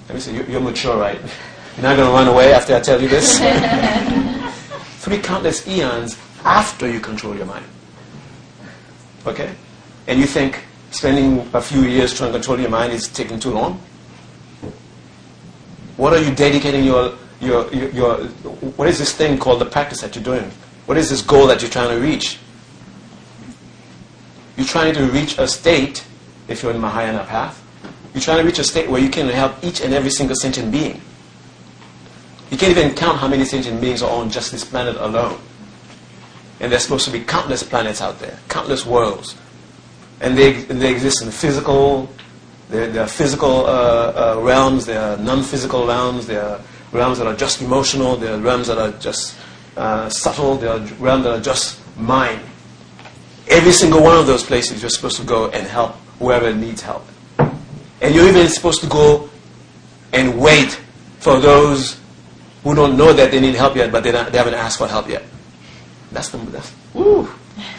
Let 0.07 0.15
me 0.15 0.21
see, 0.21 0.35
you're, 0.35 0.45
you're 0.45 0.61
mature, 0.61 0.97
right? 0.97 1.19
You're 1.75 1.83
not 1.83 1.95
going 1.95 2.07
to 2.07 2.13
run 2.13 2.27
away 2.27 2.53
after 2.53 2.75
I 2.75 2.81
tell 2.81 3.01
you 3.01 3.07
this? 3.07 3.39
three 4.99 5.19
countless 5.19 5.67
eons 5.67 6.17
after 6.43 6.89
you 6.89 6.99
control 6.99 7.35
your 7.35 7.45
mind. 7.45 7.65
Okay? 9.25 9.53
And 10.07 10.19
you 10.19 10.25
think 10.25 10.63
spending 10.91 11.49
a 11.53 11.61
few 11.61 11.83
years 11.83 12.13
trying 12.13 12.31
to 12.31 12.37
control 12.39 12.59
your 12.59 12.69
mind 12.69 12.91
is 12.91 13.07
taking 13.07 13.39
too 13.39 13.51
long? 13.51 13.81
What 15.97 16.13
are 16.13 16.21
you 16.21 16.33
dedicating 16.35 16.83
your, 16.83 17.15
your, 17.39 17.71
your, 17.73 17.89
your 17.89 18.17
what 18.75 18.87
is 18.87 18.99
this 18.99 19.13
thing 19.13 19.37
called 19.37 19.61
the 19.61 19.65
practice 19.65 20.01
that 20.01 20.15
you're 20.15 20.23
doing? 20.23 20.51
What 20.87 20.97
is 20.97 21.09
this 21.09 21.21
goal 21.21 21.47
that 21.47 21.61
you're 21.61 21.71
trying 21.71 21.89
to 21.89 22.01
reach? 22.01 22.39
You're 24.57 24.67
trying 24.67 24.93
to 24.95 25.05
reach 25.05 25.37
a 25.37 25.47
state, 25.47 26.03
if 26.47 26.61
you're 26.61 26.73
in 26.73 26.81
Mahayana 26.81 27.23
path, 27.23 27.60
you're 28.13 28.21
trying 28.21 28.39
to 28.39 28.43
reach 28.43 28.59
a 28.59 28.63
state 28.63 28.89
where 28.89 29.01
you 29.01 29.09
can 29.09 29.27
help 29.29 29.63
each 29.63 29.81
and 29.81 29.93
every 29.93 30.09
single 30.09 30.35
sentient 30.35 30.71
being. 30.71 30.99
You 32.49 32.57
can't 32.57 32.77
even 32.77 32.93
count 32.95 33.17
how 33.17 33.27
many 33.27 33.45
sentient 33.45 33.79
beings 33.79 34.03
are 34.03 34.11
on 34.11 34.29
just 34.29 34.51
this 34.51 34.65
planet 34.65 34.97
alone. 34.97 35.39
And 36.59 36.71
there's 36.71 36.83
supposed 36.83 37.05
to 37.05 37.11
be 37.11 37.21
countless 37.21 37.63
planets 37.63 38.01
out 38.01 38.19
there, 38.19 38.37
countless 38.49 38.85
worlds. 38.85 39.37
And 40.19 40.37
they, 40.37 40.65
and 40.65 40.81
they 40.81 40.91
exist 40.91 41.23
in 41.23 41.31
physical, 41.31 42.09
there, 42.69 42.87
there 42.87 43.03
are 43.03 43.07
physical 43.07 43.65
uh, 43.65 44.35
uh, 44.37 44.41
realms, 44.41 44.85
there 44.85 45.01
are 45.01 45.17
non-physical 45.17 45.87
realms, 45.87 46.27
there 46.27 46.43
are 46.43 46.61
realms 46.91 47.17
that 47.17 47.27
are 47.27 47.35
just 47.35 47.61
emotional, 47.61 48.17
there 48.17 48.35
are 48.35 48.39
realms 48.39 48.67
that 48.67 48.77
are 48.77 48.91
just 48.99 49.37
uh, 49.77 50.09
subtle, 50.09 50.57
there 50.57 50.71
are 50.71 50.79
realms 50.99 51.23
that 51.23 51.39
are 51.39 51.41
just 51.41 51.79
mind. 51.97 52.41
Every 53.47 53.71
single 53.71 54.03
one 54.03 54.17
of 54.17 54.27
those 54.27 54.43
places, 54.43 54.81
you're 54.81 54.89
supposed 54.89 55.17
to 55.17 55.25
go 55.25 55.49
and 55.49 55.65
help 55.65 55.95
whoever 56.19 56.53
needs 56.53 56.81
help. 56.81 57.05
And 58.01 58.15
you're 58.15 58.27
even 58.27 58.47
supposed 58.49 58.81
to 58.81 58.87
go 58.87 59.29
and 60.11 60.39
wait 60.39 60.79
for 61.19 61.39
those 61.39 61.99
who 62.63 62.75
don't 62.75 62.97
know 62.97 63.13
that 63.13 63.31
they 63.31 63.39
need 63.39 63.55
help 63.55 63.75
yet, 63.75 63.91
but 63.91 64.03
they, 64.03 64.11
they 64.11 64.37
haven't 64.37 64.55
asked 64.55 64.79
for 64.79 64.87
help 64.87 65.07
yet. 65.07 65.23
That's 66.11 66.29
the, 66.29 66.37
that's, 66.37 66.73
woo. 66.93 67.29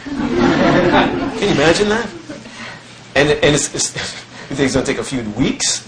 Can 0.05 1.41
you 1.41 1.55
imagine 1.55 1.89
that? 1.89 2.09
And, 3.15 3.29
and 3.29 3.55
it's, 3.55 3.73
it's, 3.75 3.93
you 4.49 4.55
think 4.55 4.61
it's 4.61 4.73
going 4.73 4.85
to 4.85 4.91
take 4.91 4.99
a 4.99 5.03
few 5.03 5.21
weeks 5.31 5.79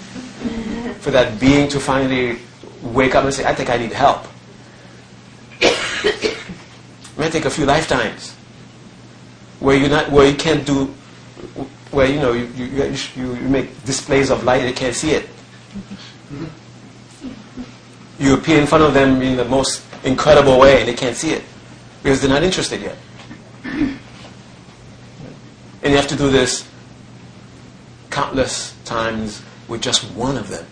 for 0.99 1.11
that 1.11 1.39
being 1.39 1.67
to 1.69 1.79
finally 1.79 2.39
wake 2.81 3.15
up 3.15 3.23
and 3.23 3.33
say, 3.33 3.45
I 3.45 3.53
think 3.53 3.69
I 3.69 3.77
need 3.77 3.93
help. 3.93 4.27
It 7.15 7.19
may 7.19 7.29
take 7.29 7.45
a 7.45 7.49
few 7.49 7.65
lifetimes 7.65 8.35
where 9.61 9.77
you 9.77 9.87
not 9.87 10.11
where 10.11 10.27
you 10.29 10.35
can't 10.35 10.65
do 10.65 10.93
where 11.95 12.07
you 12.07 12.19
know 12.19 12.33
you, 12.33 12.45
you, 12.55 12.95
you, 13.15 13.33
make 13.49 13.83
displays 13.85 14.29
of 14.29 14.43
light 14.43 14.61
they 14.61 14.73
can't 14.73 14.95
see 14.95 15.11
it. 15.11 15.29
You 18.19 18.35
appear 18.35 18.59
in 18.59 18.67
front 18.67 18.83
of 18.83 18.93
them 18.93 19.21
in 19.21 19.37
the 19.37 19.45
most 19.45 19.83
incredible 20.03 20.59
way 20.59 20.79
and 20.79 20.87
they 20.87 20.93
can't 20.93 21.15
see 21.15 21.31
it 21.31 21.43
because 22.03 22.21
they're 22.21 22.29
not 22.29 22.43
interested 22.43 22.81
yet. 22.81 22.97
And 23.63 23.97
you 25.83 25.95
have 25.95 26.07
to 26.07 26.15
do 26.15 26.29
this 26.29 26.67
countless 28.09 28.75
times 28.85 29.41
with 29.67 29.81
just 29.81 30.03
one 30.11 30.37
of 30.37 30.49
them. 30.49 30.65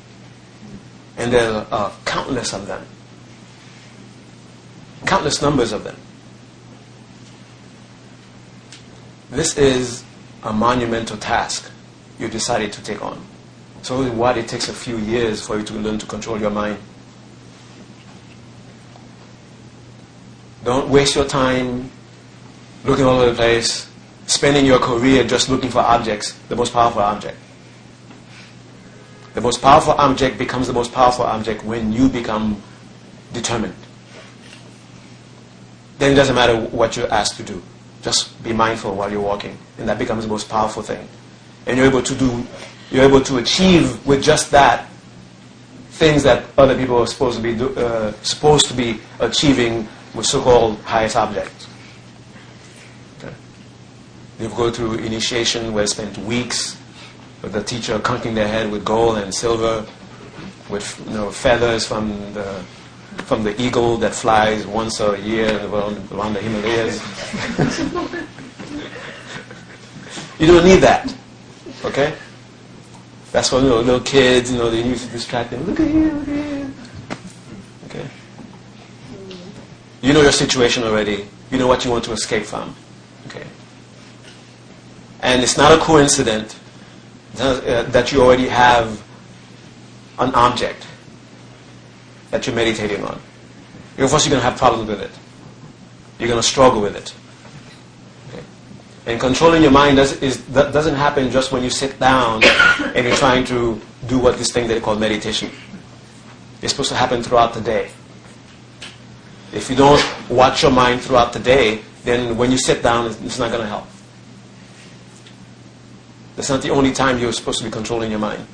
And 1.17 1.31
there 1.31 1.65
are 1.71 1.91
countless 2.05 2.53
of 2.53 2.67
them 2.67 2.85
countless 5.05 5.41
numbers 5.41 5.71
of 5.71 5.83
them. 5.83 5.95
This 9.29 9.57
is 9.57 10.03
a 10.43 10.53
monumental 10.53 11.17
task 11.17 11.71
you 12.19 12.27
decided 12.27 12.71
to 12.73 12.83
take 12.83 13.01
on. 13.01 13.19
So 13.81 14.09
what 14.11 14.37
it 14.37 14.47
takes 14.47 14.69
a 14.69 14.73
few 14.73 14.97
years 14.97 15.45
for 15.45 15.57
you 15.57 15.63
to 15.65 15.73
learn 15.73 15.99
to 15.99 16.05
control 16.05 16.39
your 16.39 16.49
mind. 16.49 16.77
Don't 20.63 20.89
waste 20.89 21.15
your 21.15 21.25
time 21.25 21.91
looking 22.85 23.05
all 23.05 23.19
over 23.19 23.31
the 23.31 23.35
place, 23.35 23.89
spending 24.27 24.65
your 24.65 24.79
career 24.79 25.25
just 25.25 25.49
looking 25.49 25.69
for 25.69 25.79
objects, 25.79 26.33
the 26.47 26.55
most 26.55 26.71
powerful 26.71 27.01
object. 27.01 27.37
The 29.33 29.41
most 29.41 29.61
powerful 29.61 29.93
object 29.93 30.37
becomes 30.37 30.67
the 30.67 30.73
most 30.73 30.93
powerful 30.93 31.25
object 31.25 31.63
when 31.65 31.91
you 31.91 32.07
become 32.07 32.61
determined 33.33 33.75
then 36.03 36.11
it 36.11 36.15
doesn't 36.15 36.35
matter 36.35 36.59
what 36.59 36.97
you're 36.97 37.11
asked 37.11 37.37
to 37.37 37.43
do. 37.43 37.63
Just 38.03 38.43
be 38.43 38.53
mindful 38.53 38.95
while 38.95 39.09
you're 39.09 39.21
walking, 39.21 39.57
and 39.79 39.87
that 39.87 39.97
becomes 39.97 40.23
the 40.25 40.29
most 40.29 40.49
powerful 40.49 40.83
thing. 40.83 41.07
And 41.65 41.77
you're 41.77 41.87
able 41.87 42.03
to 42.03 42.15
do, 42.15 42.45
you're 42.91 43.05
able 43.05 43.21
to 43.21 43.37
achieve 43.37 44.05
with 44.05 44.21
just 44.21 44.51
that 44.51 44.87
things 45.91 46.23
that 46.23 46.43
other 46.57 46.77
people 46.77 46.97
are 46.97 47.07
supposed 47.07 47.37
to 47.37 47.43
be 47.43 47.55
do, 47.55 47.73
uh, 47.75 48.11
supposed 48.23 48.67
to 48.67 48.73
be 48.73 48.99
achieving 49.19 49.87
with 50.13 50.25
so-called 50.25 50.77
highest 50.81 51.15
objects. 51.15 51.67
Okay. 53.19 53.33
You 54.39 54.49
go 54.49 54.69
through 54.69 54.95
initiation 54.95 55.73
where 55.73 55.83
you 55.83 55.87
spend 55.87 56.17
weeks 56.27 56.77
with 57.41 57.53
the 57.53 57.63
teacher 57.63 57.99
conking 57.99 58.35
their 58.35 58.47
head 58.47 58.71
with 58.71 58.83
gold 58.83 59.17
and 59.17 59.33
silver, 59.33 59.85
with 60.69 61.01
you 61.07 61.13
know, 61.13 61.31
feathers 61.31 61.87
from 61.87 62.33
the 62.33 62.63
from 63.21 63.43
the 63.43 63.59
eagle 63.61 63.97
that 63.97 64.13
flies 64.13 64.65
once 64.67 64.99
a 64.99 65.19
year 65.19 65.49
around, 65.67 65.97
around 66.11 66.33
the 66.33 66.41
Himalayas. 66.41 67.01
you 70.39 70.47
don't 70.47 70.65
need 70.65 70.81
that. 70.81 71.13
Okay? 71.85 72.13
That's 73.31 73.51
why 73.51 73.59
you 73.59 73.69
know, 73.69 73.79
little 73.79 73.99
kids, 73.99 74.51
you 74.51 74.57
know, 74.57 74.69
they 74.69 74.83
use 74.83 75.05
to 75.05 75.11
distract 75.11 75.51
them. 75.51 75.63
Look 75.65 75.79
at 75.79 75.87
here, 75.87 76.13
look 76.13 76.27
at 76.27 76.35
here. 76.35 76.71
Okay? 77.85 78.07
You 80.01 80.13
know 80.13 80.21
your 80.21 80.31
situation 80.31 80.83
already. 80.83 81.27
You 81.49 81.57
know 81.57 81.67
what 81.67 81.85
you 81.85 81.91
want 81.91 82.03
to 82.05 82.11
escape 82.11 82.43
from. 82.43 82.75
Okay? 83.27 83.45
And 85.21 85.41
it's 85.41 85.57
not 85.57 85.71
a 85.71 85.77
coincidence 85.81 86.59
uh, 87.39 87.83
that 87.89 88.11
you 88.11 88.21
already 88.21 88.47
have 88.47 89.01
an 90.19 90.33
object 90.35 90.85
that 92.33 92.47
you're 92.47 92.55
meditating 92.55 93.03
on. 93.05 93.21
Of 93.99 94.09
course, 94.09 94.25
you're 94.25 94.31
going 94.31 94.41
to 94.41 94.49
have 94.49 94.57
problems 94.57 94.89
with 94.89 95.01
it. 95.01 95.11
You're 96.17 96.27
going 96.27 96.41
to 96.41 96.47
struggle 96.47 96.81
with 96.81 96.95
it. 96.95 97.13
Okay? 98.29 98.43
And 99.05 99.19
controlling 99.19 99.61
your 99.61 99.71
mind 99.71 99.97
does, 99.97 100.19
is, 100.23 100.43
that 100.47 100.73
doesn't 100.73 100.95
happen 100.95 101.29
just 101.29 101.51
when 101.51 101.63
you 101.63 101.69
sit 101.69 101.99
down 101.99 102.43
and 102.95 103.05
you're 103.05 103.15
trying 103.15 103.45
to 103.45 103.79
do 104.07 104.17
what 104.17 104.39
this 104.39 104.51
thing 104.51 104.67
they 104.67 104.81
call 104.81 104.95
meditation. 104.95 105.51
It's 106.63 106.73
supposed 106.73 106.89
to 106.89 106.95
happen 106.95 107.21
throughout 107.21 107.53
the 107.53 107.61
day. 107.61 107.91
If 109.53 109.69
you 109.69 109.75
don't 109.75 110.03
watch 110.27 110.63
your 110.63 110.71
mind 110.71 111.01
throughout 111.01 111.33
the 111.33 111.39
day, 111.39 111.81
then 112.03 112.35
when 112.35 112.51
you 112.51 112.57
sit 112.57 112.81
down, 112.81 113.05
it's 113.05 113.37
not 113.37 113.51
going 113.51 113.61
to 113.61 113.67
help. 113.67 113.85
That's 116.35 116.49
not 116.49 116.63
the 116.63 116.71
only 116.71 116.93
time 116.93 117.19
you're 117.19 117.31
supposed 117.31 117.59
to 117.59 117.65
be 117.65 117.69
controlling 117.69 118.09
your 118.09 118.19
mind. 118.19 118.47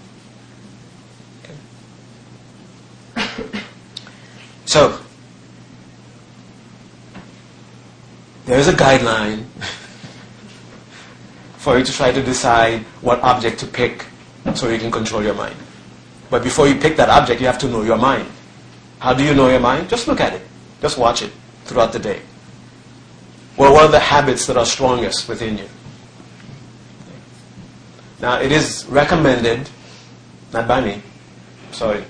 So, 4.69 5.01
there 8.45 8.59
is 8.59 8.67
a 8.67 8.73
guideline 8.73 9.45
for 11.57 11.79
you 11.79 11.83
to 11.83 11.91
try 11.91 12.11
to 12.11 12.21
decide 12.21 12.81
what 13.01 13.19
object 13.21 13.61
to 13.61 13.65
pick 13.65 14.05
so 14.53 14.69
you 14.69 14.77
can 14.77 14.91
control 14.91 15.23
your 15.23 15.33
mind. 15.33 15.55
But 16.29 16.43
before 16.43 16.67
you 16.67 16.75
pick 16.75 16.97
that 16.97 17.09
object, 17.09 17.41
you 17.41 17.47
have 17.47 17.57
to 17.65 17.67
know 17.67 17.81
your 17.81 17.97
mind. 17.97 18.29
How 18.99 19.15
do 19.15 19.23
you 19.23 19.33
know 19.33 19.49
your 19.49 19.59
mind? 19.59 19.89
Just 19.89 20.07
look 20.07 20.21
at 20.21 20.33
it. 20.33 20.45
Just 20.83 20.99
watch 20.99 21.23
it 21.23 21.31
throughout 21.65 21.91
the 21.91 21.97
day. 21.97 22.21
Well, 23.57 23.73
what 23.73 23.85
are 23.85 23.91
the 23.91 23.97
habits 23.97 24.45
that 24.45 24.55
are 24.55 24.67
strongest 24.67 25.27
within 25.27 25.57
you? 25.57 25.69
Now, 28.21 28.39
it 28.39 28.51
is 28.51 28.85
recommended, 28.85 29.67
not 30.53 30.67
by 30.67 30.79
me, 30.79 31.01
sorry, 31.71 32.03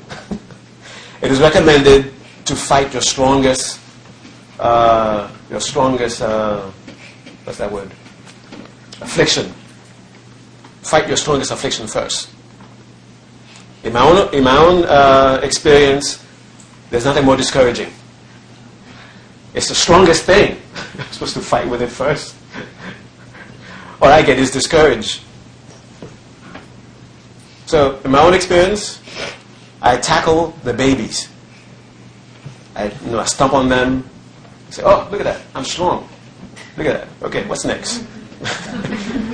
it 1.21 1.31
is 1.31 1.39
recommended 1.39 2.18
to 2.45 2.55
fight 2.55 2.93
your 2.93 3.01
strongest, 3.01 3.79
uh, 4.59 5.31
your 5.49 5.59
strongest, 5.59 6.21
uh, 6.21 6.69
what's 7.43 7.59
that 7.59 7.71
word? 7.71 7.91
affliction. 9.01 9.53
Fight 10.81 11.07
your 11.07 11.17
strongest 11.17 11.51
affliction 11.51 11.87
first. 11.87 12.29
In 13.83 13.93
my 13.93 14.01
own, 14.01 14.33
in 14.33 14.43
my 14.43 14.57
own 14.57 14.83
uh, 14.85 15.39
experience, 15.43 16.23
there's 16.89 17.05
nothing 17.05 17.25
more 17.25 17.37
discouraging. 17.37 17.91
It's 19.53 19.69
the 19.69 19.75
strongest 19.75 20.23
thing. 20.23 20.59
I'm 20.99 21.11
supposed 21.11 21.33
to 21.35 21.41
fight 21.41 21.67
with 21.67 21.81
it 21.81 21.89
first. 21.89 22.35
All 24.01 24.09
I 24.09 24.21
get 24.21 24.37
is 24.37 24.51
discouraged. 24.51 25.23
So, 27.65 27.99
in 28.03 28.11
my 28.11 28.21
own 28.21 28.33
experience, 28.33 29.01
I 29.81 29.97
tackle 29.97 30.53
the 30.63 30.73
babies. 30.73 31.29
I, 32.75 32.91
you 33.05 33.11
know, 33.11 33.19
I 33.19 33.25
stomp 33.25 33.53
on 33.53 33.69
them. 33.69 34.09
I 34.67 34.71
say, 34.71 34.83
oh, 34.85 35.07
look 35.11 35.19
at 35.19 35.25
that. 35.25 35.41
I'm 35.55 35.65
strong. 35.65 36.07
Look 36.77 36.87
at 36.87 37.01
that. 37.01 37.27
Okay, 37.27 37.45
what's 37.47 37.65
next? 37.65 37.99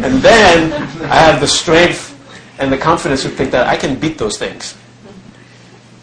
and 0.02 0.22
then 0.22 0.74
I 1.04 1.16
have 1.16 1.40
the 1.42 1.48
strength 1.48 2.14
and 2.60 2.72
the 2.72 2.78
confidence 2.78 3.24
to 3.24 3.30
think 3.30 3.52
that 3.52 3.68
I 3.68 3.76
can 3.76 4.00
beat 4.00 4.18
those 4.18 4.38
things. 4.38 4.76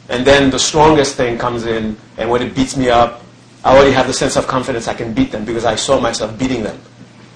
And 0.09 0.27
then 0.27 0.51
the 0.51 0.59
strongest 0.59 1.17
thing 1.17 1.39
comes 1.39 1.65
in, 1.65 1.97
and 2.19 2.29
when 2.31 2.43
it 2.43 2.55
beats 2.55 2.77
me 2.77 2.91
up, 2.91 3.23
I 3.65 3.75
already 3.75 3.93
have 3.93 4.07
the 4.07 4.13
sense 4.13 4.37
of 4.37 4.47
confidence 4.47 4.89
I 4.89 4.95
can 4.95 5.15
beat 5.15 5.33
them 5.33 5.45
because 5.45 5.65
I 5.65 5.77
saw 5.77 5.99
myself 6.01 6.39
beating 6.39 6.63
them. 6.63 6.79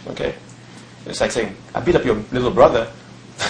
Okay? 0.08 0.34
It's 1.06 1.20
like 1.20 1.30
saying, 1.30 1.56
I 1.74 1.80
beat 1.80 1.94
up 1.94 2.04
your 2.04 2.16
little 2.32 2.50
brother. 2.50 2.90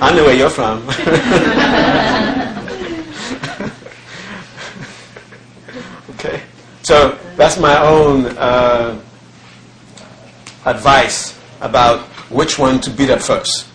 I 0.00 0.12
know 0.14 0.24
where 0.24 0.36
you're 0.36 0.50
from. 0.50 0.84
okay? 6.24 6.42
So 6.82 7.18
that's 7.36 7.58
my 7.58 7.80
own 7.80 8.26
uh, 8.38 9.00
advice 10.64 11.38
about 11.60 12.00
which 12.30 12.58
one 12.58 12.80
to 12.80 12.90
beat 12.90 13.10
up 13.10 13.20
first. 13.20 13.66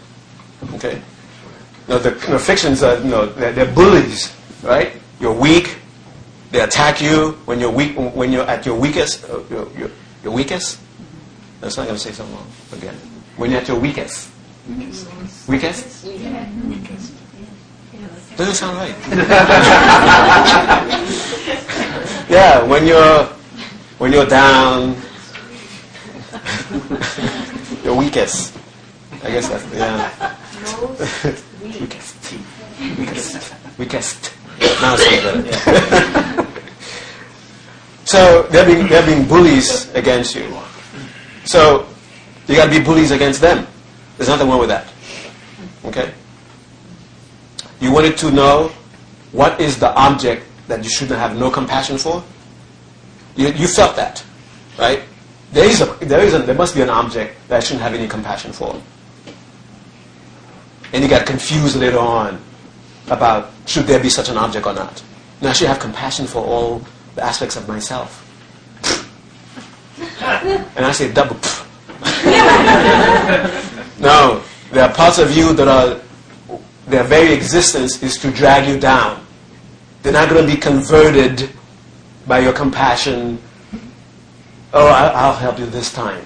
Okay? 0.76 1.02
Now 1.88 1.98
the 1.98 2.12
you 2.12 2.28
know, 2.30 2.38
fictions 2.38 2.84
are, 2.84 2.98
you 2.98 3.10
know, 3.10 3.26
they're, 3.26 3.52
they're, 3.52 3.74
bullies, 3.74 4.36
right? 4.64 4.94
You're 5.20 5.34
weak. 5.34 5.78
They 6.52 6.62
attack 6.62 7.02
you 7.02 7.32
when 7.46 7.60
you're 7.60 7.72
weak, 7.72 7.96
when 7.98 8.32
you're 8.32 8.48
at 8.48 8.66
your 8.66 8.80
weakest. 8.80 9.24
Uh, 9.30 9.42
your, 9.50 9.70
your, 9.78 9.90
your, 10.24 10.34
weakest? 10.34 10.80
That's 11.62 11.78
not 11.78 11.86
going 11.86 11.98
to 11.98 12.02
say 12.02 12.12
something 12.12 12.36
wrong 12.36 12.48
again. 12.74 12.96
When 13.38 13.52
you're 13.52 13.62
at 13.62 13.68
your 13.68 13.80
weakest. 13.80 14.30
Weakest? 14.68 15.48
Weakest? 15.48 16.06
Weakest. 16.06 17.14
Doesn't 18.38 18.56
sound 18.56 18.78
right. 18.78 18.96
yeah, 22.30 22.64
when 22.64 22.86
you're 22.86 23.26
when 23.98 24.14
you're 24.14 24.26
down, 24.26 24.90
your 27.84 27.96
weakest. 27.96 28.58
I 29.24 29.32
guess 29.32 29.50
that's 29.50 29.66
yeah. 29.74 30.36
weakest. 31.62 32.34
Weakest. 32.98 33.54
Weakest. 33.78 34.34
Now. 34.82 34.96
Yeah. 34.96 36.46
so 38.06 38.44
they're 38.52 38.66
being 38.66 38.88
they're 38.88 39.06
being 39.06 39.28
bullies 39.28 39.94
against 39.96 40.36
you. 40.36 40.56
So 41.46 41.88
you 42.48 42.56
got 42.56 42.66
to 42.66 42.72
be 42.72 42.84
bullies 42.84 43.12
against 43.12 43.42
them. 43.42 43.68
There's 44.18 44.30
nothing 44.30 44.48
wrong 44.48 44.60
with 44.60 44.70
that. 44.70 44.88
Okay. 45.86 46.14
You 47.80 47.92
wanted 47.92 48.18
to 48.18 48.32
know 48.32 48.72
what 49.32 49.62
is 49.62 49.80
the 49.80 49.94
object 49.96 50.46
that 50.70 50.84
you 50.84 50.90
shouldn't 50.90 51.20
have 51.20 51.38
no 51.38 51.52
compassion 51.52 51.98
for. 51.98 52.24
You, 53.36 53.50
you 53.50 53.68
felt 53.68 53.98
that, 53.98 54.24
right? 54.78 55.02
There 55.52 55.66
is 55.66 55.82
a, 55.82 55.86
there 56.06 56.22
is 56.22 56.34
a, 56.34 56.40
there 56.40 56.56
must 56.56 56.76
be 56.76 56.82
an 56.82 56.90
object 56.90 57.36
that 57.50 57.58
I 57.58 57.60
shouldn't 57.60 57.82
have 57.82 57.94
any 57.94 58.08
compassion 58.08 58.54
for. 58.54 58.80
And 60.94 61.04
you 61.04 61.10
got 61.10 61.26
confused 61.26 61.76
later 61.76 62.00
on 62.00 62.42
about 63.10 63.52
should 63.66 63.86
there 63.86 64.00
be 64.00 64.10
such 64.10 64.30
an 64.30 64.38
object 64.38 64.66
or 64.66 64.74
not. 64.74 65.04
Now 65.42 65.50
I 65.50 65.54
should 65.54 65.68
have 65.68 65.80
compassion 65.80 66.28
for 66.28 66.44
all 66.44 66.82
the 67.16 67.24
aspects 67.24 67.56
of 67.56 67.68
myself. 67.68 68.26
and 70.22 70.86
I 70.86 70.92
say 70.92 71.12
double. 71.12 71.36
no, 74.00 74.44
there 74.72 74.88
are 74.88 74.94
parts 74.94 75.18
of 75.18 75.36
you 75.36 75.54
that 75.54 75.68
are 75.68 76.00
their 76.88 77.04
very 77.04 77.34
existence 77.34 78.02
is 78.02 78.18
to 78.18 78.32
drag 78.32 78.68
you 78.68 78.80
down. 78.80 79.26
They're 80.02 80.14
not 80.14 80.30
going 80.30 80.48
to 80.48 80.54
be 80.54 80.60
converted 80.60 81.50
by 82.28 82.40
your 82.40 82.54
compassion 82.54 83.40
oh, 84.74 84.88
I'll 84.88 85.34
help 85.34 85.60
you 85.60 85.66
this 85.66 85.92
time. 85.92 86.24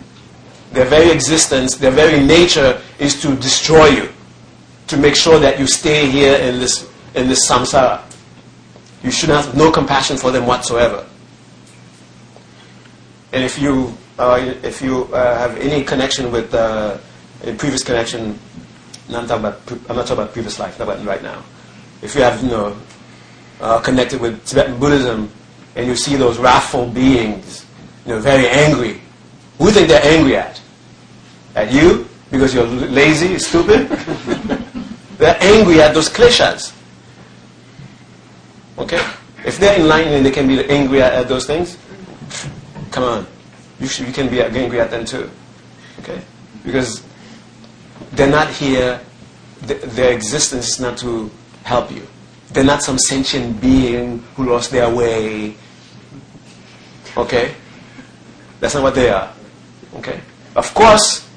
Their 0.71 0.86
very 0.86 1.12
existence, 1.12 1.75
their 1.75 1.91
very 1.91 2.23
nature 2.23 2.81
is 2.99 3.21
to 3.21 3.36
destroy 3.36 3.88
you, 3.88 4.09
to 4.88 4.97
make 4.97 5.15
sure 5.15 5.39
that 5.39 5.59
you 5.59 5.67
stay 5.67 6.09
here 6.09 6.36
in 6.38 6.59
this, 6.59 6.89
in 7.15 7.27
this 7.27 7.49
samsara. 7.49 8.01
You 9.03 9.12
should 9.12 9.29
have 9.29 9.55
no 9.55 9.71
compassion 9.71 10.17
for 10.17 10.31
them 10.31 10.47
whatsoever. 10.47 11.05
And 13.33 13.43
if 13.43 13.59
you, 13.59 13.95
uh, 14.17 14.53
if 14.63 14.81
you 14.81 15.05
uh, 15.13 15.38
have 15.38 15.57
any 15.57 15.83
connection 15.83 16.31
with 16.31 16.53
uh, 16.53 16.97
a 17.43 17.53
previous 17.53 17.83
connection, 17.83 18.39
no, 19.09 19.19
I'm, 19.19 19.27
talking 19.27 19.45
about, 19.45 19.71
I'm 19.89 19.95
not 19.95 20.07
talking 20.07 20.23
about 20.23 20.33
previous 20.33 20.59
life, 20.59 20.79
not 20.79 20.88
about 20.88 21.05
right 21.05 21.21
now. 21.21 21.43
If 22.01 22.15
you 22.15 22.21
have, 22.21 22.41
you 22.43 22.49
know, 22.49 22.77
uh, 23.63 23.80
connected 23.80 24.19
with 24.19 24.45
Tibetan 24.45 24.78
Buddhism 24.78 25.32
and 25.76 25.88
you 25.88 25.95
see 25.95 26.17
those 26.17 26.38
wrathful 26.38 26.86
beings 26.89 27.65
you 28.06 28.12
know, 28.12 28.19
very 28.19 28.47
angry. 28.47 28.99
Who 29.58 29.65
do 29.65 29.65
you 29.65 29.71
think 29.71 29.88
they're 29.88 30.06
angry 30.06 30.36
at? 30.36 30.62
At 31.56 31.71
you? 31.71 32.06
Because 32.30 32.54
you're 32.54 32.65
lazy, 32.65 33.39
stupid? 33.39 33.88
they're 35.17 35.38
angry 35.39 35.82
at 35.82 35.93
those 35.93 36.10
kleshas. 36.10 36.76
Okay? 38.78 39.02
If 39.45 39.60
they're 39.60 39.80
enlightened 39.80 40.26
they 40.26 40.32
can 40.32 40.47
be 40.47 40.65
angry 40.65 41.02
at, 41.02 41.13
at 41.13 41.30
those 41.30 41.47
things, 41.47 41.78
come 42.91 43.04
on. 43.04 43.28
You, 43.80 43.88
should, 43.88 44.08
you 44.08 44.13
can 44.13 44.30
be 44.30 44.41
angry 44.41 44.82
at 44.82 44.91
them 44.91 45.06
too. 45.06 45.30
Okay? 45.99 46.21
Because 46.65 47.02
they're 48.12 48.30
not 48.30 48.49
here, 48.49 48.99
th- 49.67 49.82
their 49.84 50.12
existence 50.12 50.67
is 50.67 50.80
not 50.82 50.97
to 50.97 51.32
help 51.63 51.91
you. 51.91 52.06
They're 52.53 52.63
not 52.63 52.83
some 52.83 52.99
sentient 52.99 53.59
being 53.59 54.19
who 54.35 54.45
lost 54.45 54.69
their 54.69 54.93
way. 54.93 55.55
Okay? 57.17 57.55
That's 58.59 58.75
not 58.75 58.83
what 58.83 58.95
they 58.95 59.09
are. 59.09 59.33
Okay? 59.95 60.21
Of 60.55 60.71
course, 60.75 61.27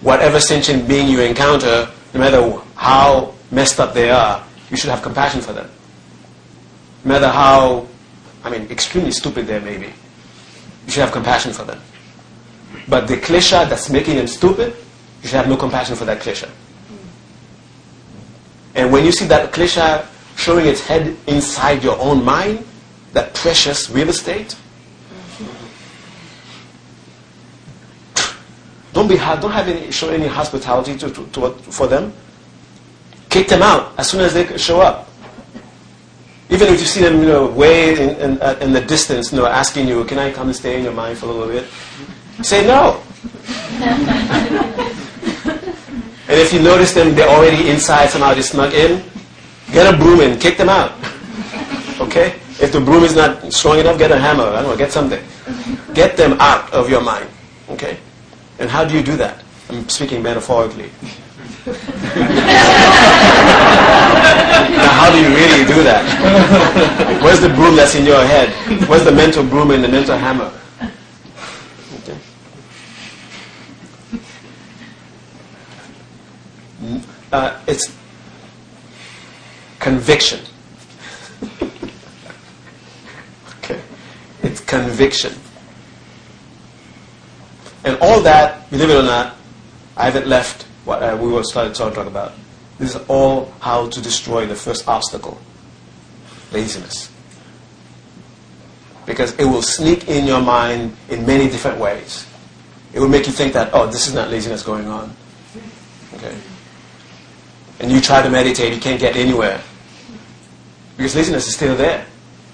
whatever 0.00 0.38
sentient 0.38 0.86
being 0.86 1.08
you 1.08 1.20
encounter, 1.22 1.90
no 2.14 2.20
matter 2.20 2.60
how 2.76 3.34
messed 3.50 3.80
up 3.80 3.94
they 3.94 4.10
are, 4.10 4.44
you 4.70 4.76
should 4.76 4.90
have 4.90 5.02
compassion 5.02 5.40
for 5.40 5.52
them. 5.52 5.68
No 7.04 7.14
matter 7.14 7.28
how, 7.28 7.88
I 8.44 8.50
mean, 8.50 8.70
extremely 8.70 9.10
stupid 9.10 9.46
they 9.46 9.58
may 9.58 9.76
be, 9.76 9.86
you 9.86 10.92
should 10.92 11.00
have 11.00 11.12
compassion 11.12 11.52
for 11.52 11.64
them. 11.64 11.80
But 12.88 13.08
the 13.08 13.16
klesha 13.16 13.68
that's 13.68 13.90
making 13.90 14.16
them 14.16 14.26
stupid, 14.28 14.76
you 15.22 15.28
should 15.28 15.36
have 15.36 15.48
no 15.48 15.56
compassion 15.56 15.96
for 15.96 16.04
that 16.04 16.20
klesha. 16.20 16.48
And 18.74 18.92
when 18.92 19.04
you 19.04 19.12
see 19.12 19.26
that 19.26 19.52
klesha 19.52 20.06
showing 20.36 20.66
its 20.66 20.80
head 20.80 21.16
inside 21.26 21.82
your 21.82 21.98
own 22.00 22.24
mind, 22.24 22.64
that 23.12 23.34
precious 23.34 23.90
real 23.90 24.08
estate, 24.08 24.56
Don't 28.94 29.08
be 29.08 29.16
hard. 29.16 29.40
Don't 29.40 29.50
have 29.50 29.68
any 29.68 29.90
show 29.90 30.08
any 30.08 30.28
hospitality 30.28 30.96
to, 30.96 31.10
to, 31.10 31.26
to, 31.26 31.50
for 31.74 31.88
them. 31.88 32.12
Kick 33.28 33.48
them 33.48 33.60
out 33.60 33.92
as 33.98 34.08
soon 34.08 34.20
as 34.20 34.32
they 34.32 34.56
show 34.56 34.80
up. 34.80 35.10
Even 36.48 36.68
if 36.68 36.78
you 36.78 36.86
see 36.86 37.00
them, 37.00 37.18
you 37.20 37.26
know, 37.26 37.48
way 37.48 37.92
in, 38.00 38.10
in, 38.16 38.40
uh, 38.40 38.56
in 38.60 38.72
the 38.72 38.80
distance, 38.80 39.32
you 39.32 39.38
know, 39.38 39.46
asking 39.46 39.88
you, 39.88 40.04
"Can 40.04 40.18
I 40.20 40.30
come 40.30 40.46
and 40.46 40.54
stay 40.56 40.78
in 40.78 40.84
your 40.84 40.92
mind 40.92 41.18
for 41.18 41.26
a 41.26 41.32
little 41.32 41.48
bit?" 41.48 41.66
Say 42.46 42.64
no. 42.66 43.02
and 46.30 46.38
if 46.38 46.52
you 46.52 46.62
notice 46.62 46.94
them, 46.94 47.16
they're 47.16 47.28
already 47.28 47.68
inside. 47.68 48.10
Somehow 48.10 48.32
they 48.34 48.42
snuck 48.42 48.72
in. 48.72 49.02
Get 49.74 49.92
a 49.92 49.98
broom 49.98 50.20
and 50.20 50.40
kick 50.40 50.56
them 50.56 50.68
out. 50.68 50.92
Okay? 52.00 52.36
If 52.60 52.70
the 52.70 52.80
broom 52.80 53.02
is 53.02 53.16
not 53.16 53.52
strong 53.52 53.80
enough, 53.80 53.98
get 53.98 54.12
a 54.12 54.18
hammer. 54.18 54.44
I 54.44 54.62
don't 54.62 54.70
know, 54.70 54.76
get 54.76 54.92
something. 54.92 55.20
Get 55.92 56.16
them 56.16 56.34
out 56.38 56.72
of 56.72 56.88
your 56.88 57.00
mind. 57.00 57.28
Okay? 57.70 57.98
And 58.60 58.70
how 58.70 58.84
do 58.84 58.96
you 58.96 59.02
do 59.02 59.16
that? 59.16 59.42
I'm 59.68 59.88
speaking 59.88 60.22
metaphorically. 60.22 60.92
now, 61.66 61.74
how 64.94 65.10
do 65.10 65.18
you 65.18 65.34
really 65.34 65.66
do 65.66 65.82
that? 65.82 67.20
Where's 67.20 67.40
the 67.40 67.48
broom 67.48 67.74
that's 67.74 67.96
in 67.96 68.06
your 68.06 68.24
head? 68.24 68.50
Where's 68.88 69.04
the 69.04 69.10
mental 69.10 69.42
broom 69.42 69.72
and 69.72 69.82
the 69.82 69.88
mental 69.88 70.16
hammer? 70.16 70.52
Okay. 71.98 72.18
Uh, 77.32 77.60
it's 77.66 78.03
conviction. 79.84 80.40
okay. 83.58 83.78
It's 84.42 84.60
conviction. 84.60 85.34
And 87.84 87.98
all 88.00 88.22
that, 88.22 88.70
believe 88.70 88.88
it 88.88 88.96
or 88.96 89.02
not, 89.02 89.36
I 89.94 90.06
haven't 90.06 90.26
left 90.26 90.62
what 90.86 91.02
uh, 91.02 91.18
we 91.20 91.28
were 91.28 91.44
start, 91.44 91.76
start 91.76 91.92
to 91.92 92.00
talk 92.00 92.06
about. 92.06 92.32
This 92.78 92.94
is 92.94 93.02
all 93.08 93.52
how 93.60 93.90
to 93.90 94.00
destroy 94.00 94.46
the 94.46 94.56
first 94.56 94.88
obstacle 94.88 95.38
laziness. 96.50 97.12
Because 99.04 99.34
it 99.38 99.44
will 99.44 99.60
sneak 99.60 100.08
in 100.08 100.26
your 100.26 100.40
mind 100.40 100.96
in 101.10 101.26
many 101.26 101.44
different 101.50 101.78
ways. 101.78 102.26
It 102.94 103.00
will 103.00 103.08
make 103.08 103.26
you 103.26 103.34
think 103.34 103.52
that, 103.52 103.68
oh, 103.74 103.86
this 103.86 104.08
is 104.08 104.14
not 104.14 104.30
laziness 104.30 104.62
going 104.62 104.88
on. 104.88 105.14
Okay? 106.14 106.34
And 107.80 107.92
you 107.92 108.00
try 108.00 108.22
to 108.22 108.30
meditate, 108.30 108.72
you 108.72 108.80
can't 108.80 108.98
get 108.98 109.14
anywhere. 109.14 109.60
Because 110.96 111.16
laziness 111.16 111.46
is 111.46 111.54
still 111.54 111.76
there. 111.76 112.06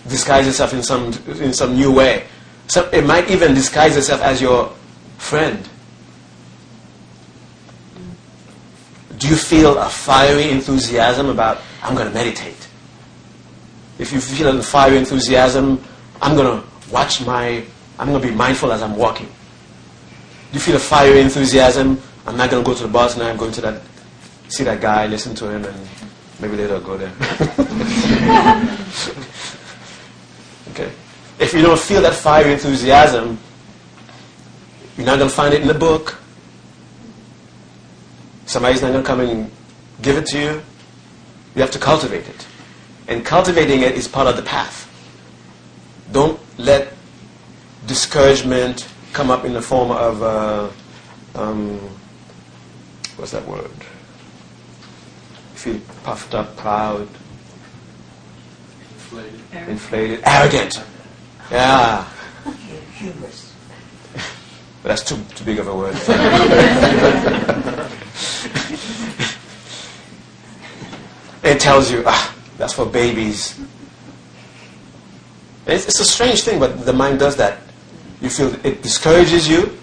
Disguise 0.09 0.47
itself 0.47 0.73
in 0.73 0.83
some, 0.83 1.13
in 1.41 1.53
some 1.53 1.75
new 1.75 1.93
way. 1.93 2.27
So 2.69 2.89
it 2.91 3.05
might 3.05 3.31
even 3.31 3.55
disguise 3.55 3.97
itself 3.97 4.23
as 4.23 4.41
your 4.41 4.73
friend. 5.19 5.69
Do 9.19 9.29
you 9.29 9.37
feel 9.37 9.77
a 9.79 9.89
fiery 9.89 10.51
enthusiasm 10.51 11.29
about, 11.29 11.61
I'm 11.83 11.95
going 11.95 12.09
to 12.09 12.15
meditate? 12.15 12.69
If 13.99 14.13
you 14.13 14.21
feel 14.21 14.59
a 14.59 14.63
fiery 14.63 14.97
enthusiasm, 14.97 15.85
I'm 16.23 16.35
going 16.35 16.61
to 16.61 16.67
watch 16.91 17.25
my, 17.27 17.63
I'm 17.99 18.09
going 18.09 18.23
to 18.23 18.29
be 18.29 18.35
mindful 18.35 18.73
as 18.73 18.83
I'm 18.83 18.97
walking. 18.97 19.27
Do 19.27 20.55
you 20.55 20.61
feel 20.61 20.77
a 20.77 20.81
fiery 20.81 21.21
enthusiasm? 21.21 22.01
I'm 22.27 22.37
not 22.37 22.51
going 22.51 22.65
to 22.65 22.71
go 22.71 22.75
to 22.75 22.83
the 22.85 22.89
bar 22.89 23.09
tonight, 23.09 23.31
I'm 23.31 23.37
going 23.37 23.53
to 23.53 23.61
that, 23.61 23.83
see 24.49 24.65
that 24.65 24.81
guy, 24.81 25.07
listen 25.07 25.35
to 25.35 25.51
him, 25.51 25.65
and 25.65 25.87
maybe 26.41 26.57
later 26.57 26.75
I'll 26.75 26.81
go 26.81 26.97
there. 26.97 27.13
okay. 30.71 30.93
If 31.39 31.53
you 31.55 31.63
don't 31.63 31.79
feel 31.79 32.03
that 32.03 32.15
fiery 32.15 32.53
enthusiasm, 32.53 33.39
you're 34.97 35.07
not 35.07 35.19
going 35.19 35.31
to 35.31 35.35
find 35.35 35.55
it 35.55 35.63
in 35.63 35.69
the 35.69 35.75
book. 35.75 36.19
Somebody's 38.47 38.83
not 38.83 38.93
going 38.93 39.03
to 39.03 39.07
come 39.07 39.21
and 39.21 39.51
give 40.03 40.17
it 40.17 40.27
to 40.27 40.39
you. 40.39 40.63
You 41.55 41.63
have 41.63 41.71
to 41.71 41.79
cultivate 41.79 42.29
it. 42.29 42.47
And 43.09 43.25
cultivating 43.25 43.81
it 43.83 43.95
is 43.95 44.07
part 44.07 44.27
of 44.27 44.37
the 44.37 44.43
path. 44.43 44.87
Don't 46.13 46.39
let 46.59 46.93
discouragement 47.87 48.89
come 49.13 49.31
up 49.31 49.45
in 49.45 49.53
the 49.53 49.63
form 49.63 49.91
of, 49.91 50.23
uh, 50.23 50.69
um, 51.35 51.79
what's 53.17 53.33
that 53.33 53.47
word? 53.47 53.71
Feel 55.61 55.79
puffed 56.05 56.35
up, 56.35 56.57
proud, 56.57 57.07
Inflated. 58.95 59.69
inflated, 59.69 60.21
arrogant. 60.25 60.83
Yeah. 61.51 62.09
Hubris. 62.95 63.53
But 64.83 64.89
that's 64.89 65.05
too, 65.05 65.19
too 65.35 65.45
big 65.45 65.59
of 65.59 65.69
a 65.69 65.77
word. 65.77 65.95
it 71.43 71.61
tells 71.61 71.91
you, 71.93 72.05
ah, 72.07 72.35
that's 72.57 72.73
for 72.73 72.87
babies. 72.87 73.61
It's, 75.67 75.85
it's 75.85 76.01
a 76.01 76.07
strange 76.07 76.43
thing, 76.43 76.59
but 76.59 76.87
the 76.87 76.95
mind 76.95 77.19
does 77.19 77.37
that. 77.37 77.59
You 78.23 78.31
feel 78.31 78.55
it 78.65 78.81
discourages 78.83 79.47
you, 79.47 79.77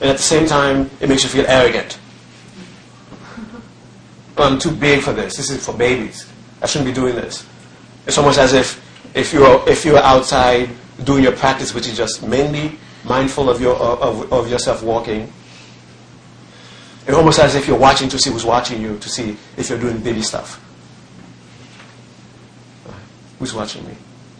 and 0.00 0.10
at 0.10 0.18
the 0.18 0.22
same 0.22 0.46
time, 0.46 0.88
it 1.00 1.08
makes 1.08 1.24
you 1.24 1.30
feel 1.30 1.46
arrogant. 1.48 1.98
I'm 4.36 4.58
too 4.58 4.72
big 4.72 5.00
for 5.00 5.12
this. 5.12 5.36
This 5.36 5.50
is 5.50 5.64
for 5.64 5.74
babies. 5.74 6.30
I 6.60 6.66
shouldn't 6.66 6.88
be 6.88 6.94
doing 6.94 7.14
this. 7.14 7.46
It's 8.06 8.18
almost 8.18 8.38
as 8.38 8.52
if 8.52 8.80
if 9.14 9.32
you're 9.32 9.66
if 9.68 9.84
you're 9.84 9.98
outside 9.98 10.70
doing 11.04 11.22
your 11.22 11.32
practice, 11.32 11.74
which 11.74 11.86
is 11.86 11.96
just 11.96 12.26
mainly 12.26 12.78
mindful 13.04 13.48
of 13.48 13.60
your 13.60 13.76
of, 13.76 14.32
of 14.32 14.50
yourself 14.50 14.82
walking. 14.82 15.32
It's 17.06 17.16
almost 17.16 17.38
as 17.38 17.54
if 17.54 17.68
you're 17.68 17.78
watching 17.78 18.08
to 18.08 18.18
see 18.18 18.30
who's 18.30 18.44
watching 18.44 18.80
you, 18.80 18.98
to 18.98 19.08
see 19.08 19.36
if 19.56 19.68
you're 19.68 19.78
doing 19.78 20.00
baby 20.00 20.22
stuff. 20.22 20.60
Who's 23.38 23.52
watching 23.52 23.86
me? 23.86 23.94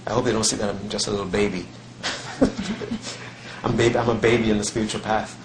I 0.06 0.12
hope 0.12 0.24
they 0.24 0.32
don't 0.32 0.44
see 0.44 0.56
that 0.56 0.70
I'm 0.70 0.88
just 0.88 1.06
a 1.08 1.10
little 1.10 1.26
baby. 1.26 1.66
I'm 3.64 3.76
baby. 3.76 3.98
I'm 3.98 4.08
a 4.08 4.14
baby 4.14 4.50
in 4.50 4.58
the 4.58 4.64
spiritual 4.64 5.00
path. 5.00 5.38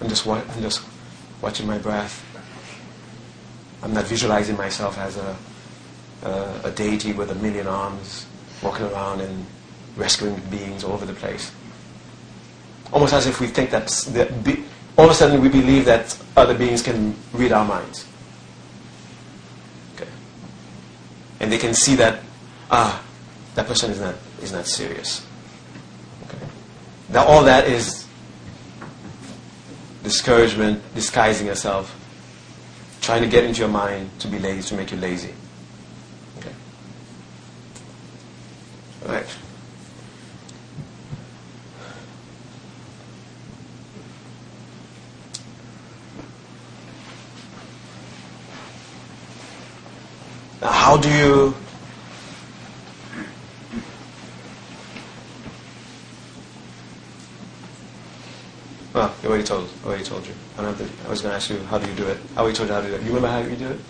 I'm 0.00 0.08
just 0.08 0.26
I'm 0.26 0.62
just 0.62 0.82
watching 1.40 1.66
my 1.66 1.78
breath. 1.78 2.24
I'm 3.82 3.92
not 3.92 4.04
visualizing 4.04 4.56
myself 4.56 4.98
as 4.98 5.16
a 5.16 5.36
uh, 6.22 6.60
a 6.64 6.70
deity 6.70 7.12
with 7.12 7.30
a 7.30 7.34
million 7.36 7.66
arms, 7.66 8.26
walking 8.62 8.86
around 8.86 9.20
and 9.20 9.46
rescuing 9.96 10.36
beings 10.50 10.84
all 10.84 10.92
over 10.92 11.06
the 11.06 11.14
place. 11.14 11.50
Almost 12.92 13.12
as 13.12 13.26
if 13.26 13.40
we 13.40 13.46
think 13.46 13.70
that, 13.70 13.88
that 14.12 14.44
be, 14.44 14.64
all 14.96 15.06
of 15.06 15.10
a 15.10 15.14
sudden 15.14 15.40
we 15.40 15.48
believe 15.48 15.84
that 15.86 16.16
other 16.36 16.56
beings 16.56 16.82
can 16.82 17.14
read 17.32 17.52
our 17.52 17.64
minds. 17.64 18.06
Okay. 19.94 20.10
And 21.40 21.50
they 21.50 21.58
can 21.58 21.74
see 21.74 21.94
that, 21.96 22.22
ah, 22.70 23.02
that 23.54 23.66
person 23.66 23.90
is 23.90 24.00
not, 24.00 24.14
is 24.42 24.52
not 24.52 24.66
serious. 24.66 25.26
Okay. 26.26 26.46
Now 27.08 27.24
all 27.24 27.42
that 27.44 27.66
is 27.66 28.06
discouragement, 30.02 30.82
disguising 30.94 31.46
yourself, 31.46 31.98
trying 33.02 33.20
to 33.22 33.28
get 33.28 33.44
into 33.44 33.58
your 33.60 33.68
mind 33.68 34.08
to 34.20 34.28
be 34.28 34.38
lazy, 34.38 34.68
to 34.68 34.74
make 34.76 34.90
you 34.92 34.96
lazy. 34.96 35.34
Okay. 36.38 36.52
All 39.06 39.12
right. 39.12 39.26
Now, 50.62 50.70
how 50.70 50.96
do 50.96 51.10
you 51.10 51.54
Well, 58.94 59.14
I 59.22 59.26
already 59.26 59.44
told, 59.44 59.70
I 59.82 59.86
already 59.86 60.04
told 60.04 60.26
you. 60.26 60.34
I, 60.58 60.62
don't 60.62 60.76
have 60.76 61.10
to, 61.48 61.54
I 61.54 61.58
was 61.58 61.60
ask 61.60 61.60
you, 61.60 61.66
how 61.66 61.78
do 61.78 61.88
you 61.90 61.96
do 61.96 62.06
it? 62.06 62.18
Already 62.36 62.56
told 62.56 62.68
you 62.68 62.74
how 62.74 62.80
to 62.80 62.88
do 62.88 62.94
it. 62.94 63.02
You 63.02 63.08
remember 63.08 63.28
how 63.28 63.38
you 63.38 63.56
do 63.56 63.68
it? 63.68 63.80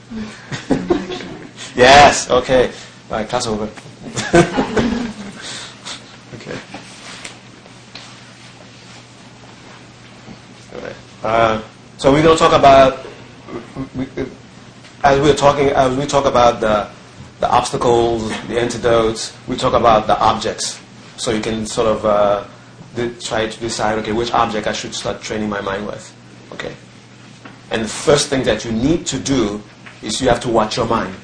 yes, 1.77 2.31
okay. 2.31 2.73
All 3.11 3.19
right, 3.19 3.29
class 3.29 3.47
over. 3.47 3.65
okay. 6.35 6.59
All 10.75 10.81
right. 10.81 10.97
Uh, 11.23 11.63
so 11.99 12.13
we're 12.13 12.23
going 12.23 12.37
to 12.37 12.43
talk 12.43 12.53
about, 12.53 13.07
we, 13.97 14.07
as 15.05 15.21
we're 15.21 15.35
talking, 15.35 15.69
as 15.69 15.97
we 15.97 16.07
talk 16.07 16.25
about 16.25 16.61
the, 16.61 16.89
the 17.41 17.51
obstacles, 17.51 18.31
the 18.49 18.61
antidotes, 18.61 19.37
we 19.47 19.57
talk 19.57 19.75
about 19.75 20.07
the 20.07 20.19
objects. 20.21 20.81
So 21.17 21.31
you 21.31 21.41
can 21.43 21.67
sort 21.67 21.89
of 21.89 22.05
uh, 22.05 22.45
try 23.21 23.47
to 23.49 23.61
decide, 23.61 23.99
okay, 23.99 24.13
which 24.13 24.33
object 24.33 24.67
I 24.67 24.73
should 24.73 24.95
start 24.95 25.21
training 25.21 25.49
my 25.49 25.61
mind 25.61 25.87
with. 25.87 26.15
And 27.73 27.83
the 27.83 27.89
first 27.89 28.29
thing 28.29 28.45
that 28.45 28.67
you 28.67 28.71
need 28.71 29.07
to 29.07 29.19
do 29.19 29.63
is 30.03 30.21
you 30.21 30.29
have 30.29 30.41
to 30.41 30.49
watch 30.51 30.77
your 30.77 30.87
mind 30.87 31.17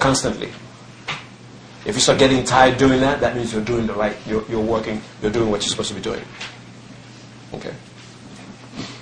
constantly. 0.00 0.48
If 1.86 1.94
you 1.94 2.00
start 2.00 2.18
getting 2.18 2.44
tired 2.44 2.78
doing 2.78 3.00
that, 3.00 3.20
that 3.20 3.36
means 3.36 3.52
you're 3.52 3.64
doing 3.64 3.86
the 3.86 3.94
right, 3.94 4.16
you're, 4.26 4.44
you're 4.50 4.60
working, 4.60 5.00
you're 5.22 5.30
doing 5.30 5.50
what 5.50 5.62
you're 5.62 5.70
supposed 5.70 5.88
to 5.90 5.94
be 5.94 6.00
doing. 6.00 6.22
Okay. 7.54 7.72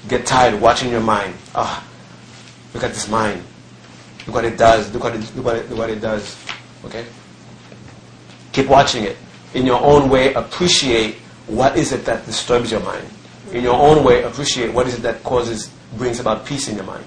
get 0.06 0.26
tired 0.26 0.60
watching 0.60 0.90
your 0.90 1.00
mind. 1.00 1.34
Ah, 1.54 1.86
look 2.74 2.84
at 2.84 2.90
this 2.90 3.08
mind. 3.08 3.42
Look 4.26 4.34
what 4.34 4.44
it 4.44 4.58
does. 4.58 4.92
Look 4.92 5.04
what 5.04 5.14
it, 5.14 5.34
look 5.34 5.44
what 5.44 5.56
it, 5.56 5.70
look 5.70 5.78
what 5.78 5.90
it 5.90 6.00
does. 6.00 6.36
Okay? 6.84 7.06
Keep 8.52 8.68
watching 8.68 9.04
it. 9.04 9.16
In 9.54 9.64
your 9.64 9.80
own 9.80 10.10
way, 10.10 10.34
appreciate 10.34 11.16
what 11.46 11.76
is 11.76 11.92
it 11.92 12.04
that 12.04 12.26
disturbs 12.26 12.70
your 12.70 12.80
mind. 12.80 13.08
In 13.52 13.62
your 13.62 13.80
own 13.80 14.04
way, 14.04 14.22
appreciate 14.24 14.72
what 14.72 14.86
is 14.86 14.94
it 14.94 15.02
that 15.02 15.24
causes, 15.24 15.70
brings 15.96 16.20
about 16.20 16.44
peace 16.44 16.68
in 16.68 16.76
your 16.76 16.84
mind. 16.84 17.04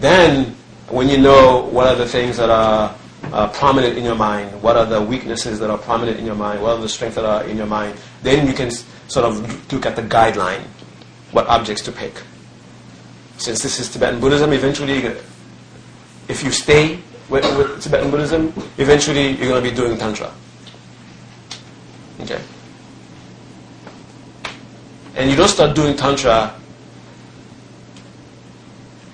Then, 0.00 0.54
when 0.88 1.08
you 1.08 1.18
know 1.18 1.68
what 1.70 1.86
are 1.86 1.96
the 1.96 2.06
things 2.06 2.36
that 2.36 2.50
are 2.50 2.94
uh, 3.32 3.48
prominent 3.48 3.98
in 3.98 4.04
your 4.04 4.14
mind, 4.14 4.62
what 4.62 4.76
are 4.76 4.86
the 4.86 5.02
weaknesses 5.02 5.58
that 5.58 5.70
are 5.70 5.78
prominent 5.78 6.18
in 6.18 6.24
your 6.24 6.36
mind, 6.36 6.62
what 6.62 6.76
are 6.76 6.80
the 6.80 6.88
strengths 6.88 7.16
that 7.16 7.24
are 7.24 7.44
in 7.44 7.56
your 7.56 7.66
mind, 7.66 7.98
then 8.22 8.46
you 8.46 8.54
can 8.54 8.70
sort 8.70 9.26
of 9.26 9.72
look 9.72 9.86
at 9.86 9.96
the 9.96 10.02
guideline, 10.02 10.62
what 11.32 11.46
objects 11.48 11.82
to 11.82 11.92
pick. 11.92 12.22
Since 13.38 13.62
this 13.62 13.80
is 13.80 13.90
Tibetan 13.90 14.20
Buddhism, 14.20 14.52
eventually, 14.52 15.04
if 16.28 16.42
you 16.42 16.50
stay 16.50 17.00
with, 17.28 17.44
with 17.56 17.82
Tibetan 17.82 18.10
Buddhism, 18.10 18.52
eventually 18.78 19.30
you're 19.32 19.48
going 19.48 19.62
to 19.62 19.70
be 19.70 19.74
doing 19.74 19.98
Tantra. 19.98 20.32
Okay? 22.20 22.40
And 25.18 25.28
you 25.28 25.36
don't 25.36 25.48
start 25.48 25.74
doing 25.74 25.96
Tantra 25.96 26.54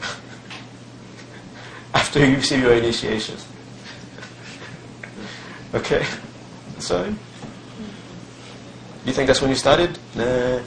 after 1.94 2.26
you 2.26 2.36
receive 2.36 2.60
your 2.60 2.74
initiation. 2.74 3.36
okay? 5.72 6.04
Sorry? 6.78 7.14
You 9.06 9.12
think 9.14 9.28
that's 9.28 9.40
when 9.40 9.48
you 9.48 9.56
started? 9.56 9.98
Nah. 10.14 10.60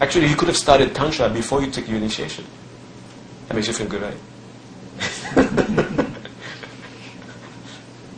Actually, 0.00 0.28
you 0.28 0.36
could 0.36 0.46
have 0.46 0.56
started 0.56 0.94
Tantra 0.94 1.28
before 1.28 1.60
you 1.60 1.70
took 1.70 1.88
your 1.88 1.96
initiation. 1.96 2.44
That 3.48 3.54
makes 3.54 3.66
you 3.66 3.74
feel 3.74 3.88
good, 3.88 4.02
right? 4.02 4.16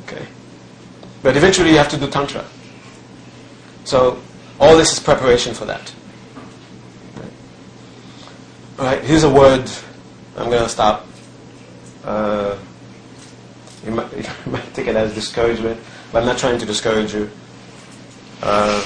okay. 0.05 0.27
But 1.22 1.38
eventually 1.38 1.70
you 1.70 1.79
have 1.79 1.88
to 1.88 1.96
do 1.96 2.11
Tantra. 2.11 2.44
So 3.85 4.20
all 4.60 4.76
this 4.76 4.92
is 4.92 5.00
preparation 5.00 5.54
for 5.54 5.64
that. 5.64 5.92
All 8.78 8.84
right, 8.84 9.02
here's 9.02 9.24
a 9.24 9.30
word. 9.30 9.70
I'm 10.36 10.50
going 10.50 10.62
to 10.62 10.68
stop. 10.68 11.06
Uh, 12.04 12.56
you, 13.84 13.92
might, 13.92 14.12
you 14.46 14.52
might 14.52 14.74
take 14.74 14.86
it 14.86 14.96
as 14.96 15.14
discouragement, 15.14 15.80
but 16.12 16.20
I'm 16.20 16.26
not 16.26 16.38
trying 16.38 16.58
to 16.58 16.66
discourage 16.66 17.14
you. 17.14 17.30
Uh, 18.42 18.84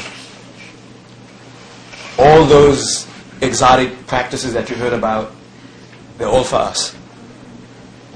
all 2.19 2.45
those 2.45 3.07
exotic 3.41 4.07
practices 4.07 4.53
that 4.55 4.69
you 4.71 4.77
heard 4.77 4.93
about, 4.93 5.33
they're 6.17 6.29
all 6.29 6.45
for 6.45 6.57
us. 6.57 6.97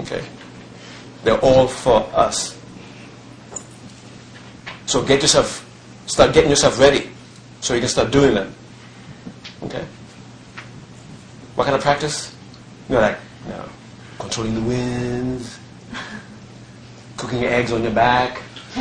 Okay? 0.00 0.24
They're 1.24 1.38
all 1.40 1.68
for 1.68 2.08
us. 2.14 2.58
So 4.86 5.04
get 5.04 5.22
yourself, 5.22 5.66
start 6.06 6.34
getting 6.34 6.50
yourself 6.50 6.78
ready 6.78 7.11
so 7.62 7.74
you 7.74 7.80
can 7.80 7.88
start 7.88 8.10
doing 8.10 8.34
them. 8.34 8.52
Okay? 9.62 9.86
What 11.54 11.64
kind 11.64 11.76
of 11.76 11.80
practice? 11.80 12.34
You 12.88 12.96
know, 12.96 13.00
like, 13.00 13.16
you 13.46 13.52
know, 13.52 13.68
controlling 14.18 14.54
the 14.54 14.60
winds, 14.60 15.58
cooking 17.16 17.44
eggs 17.44 17.72
on 17.72 17.84
your 17.84 17.92
back, 17.92 18.42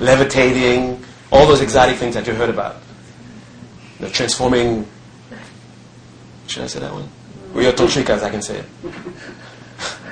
levitating, 0.00 1.02
all 1.32 1.46
those 1.46 1.62
exotic 1.62 1.96
things 1.96 2.14
that 2.14 2.26
you 2.26 2.34
heard 2.34 2.50
about. 2.50 2.76
You 3.98 4.04
know, 4.04 4.12
transforming. 4.12 4.86
Should 6.46 6.64
I 6.64 6.66
say 6.66 6.80
that 6.80 6.92
one? 6.92 7.08
Well, 7.54 7.64
you're 7.64 7.72
tantrikas, 7.72 8.22
I 8.22 8.30
can 8.30 8.42
say 8.42 8.58
it. 8.58 8.66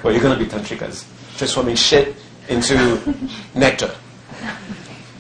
Well, 0.03 0.13
you're 0.13 0.23
going 0.23 0.39
to 0.39 0.45
be 0.45 0.49
tantrikas. 0.49 1.05
Transforming 1.37 1.75
shit 1.75 2.15
into 2.49 3.15
nectar. 3.57 3.93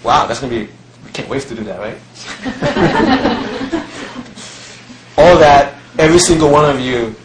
Wow, 0.06 0.26
that's 0.28 0.38
going 0.38 0.52
to 0.52 0.66
be. 0.66 0.72
We 1.04 1.10
can't 1.10 1.28
wait 1.28 1.42
to 1.42 1.54
do 1.56 1.64
that, 1.64 1.80
right? 1.80 1.98
all 5.18 5.36
that, 5.40 5.74
every 5.98 6.20
single 6.20 6.48
one 6.48 6.64
of 6.64 6.78
you 6.78 7.16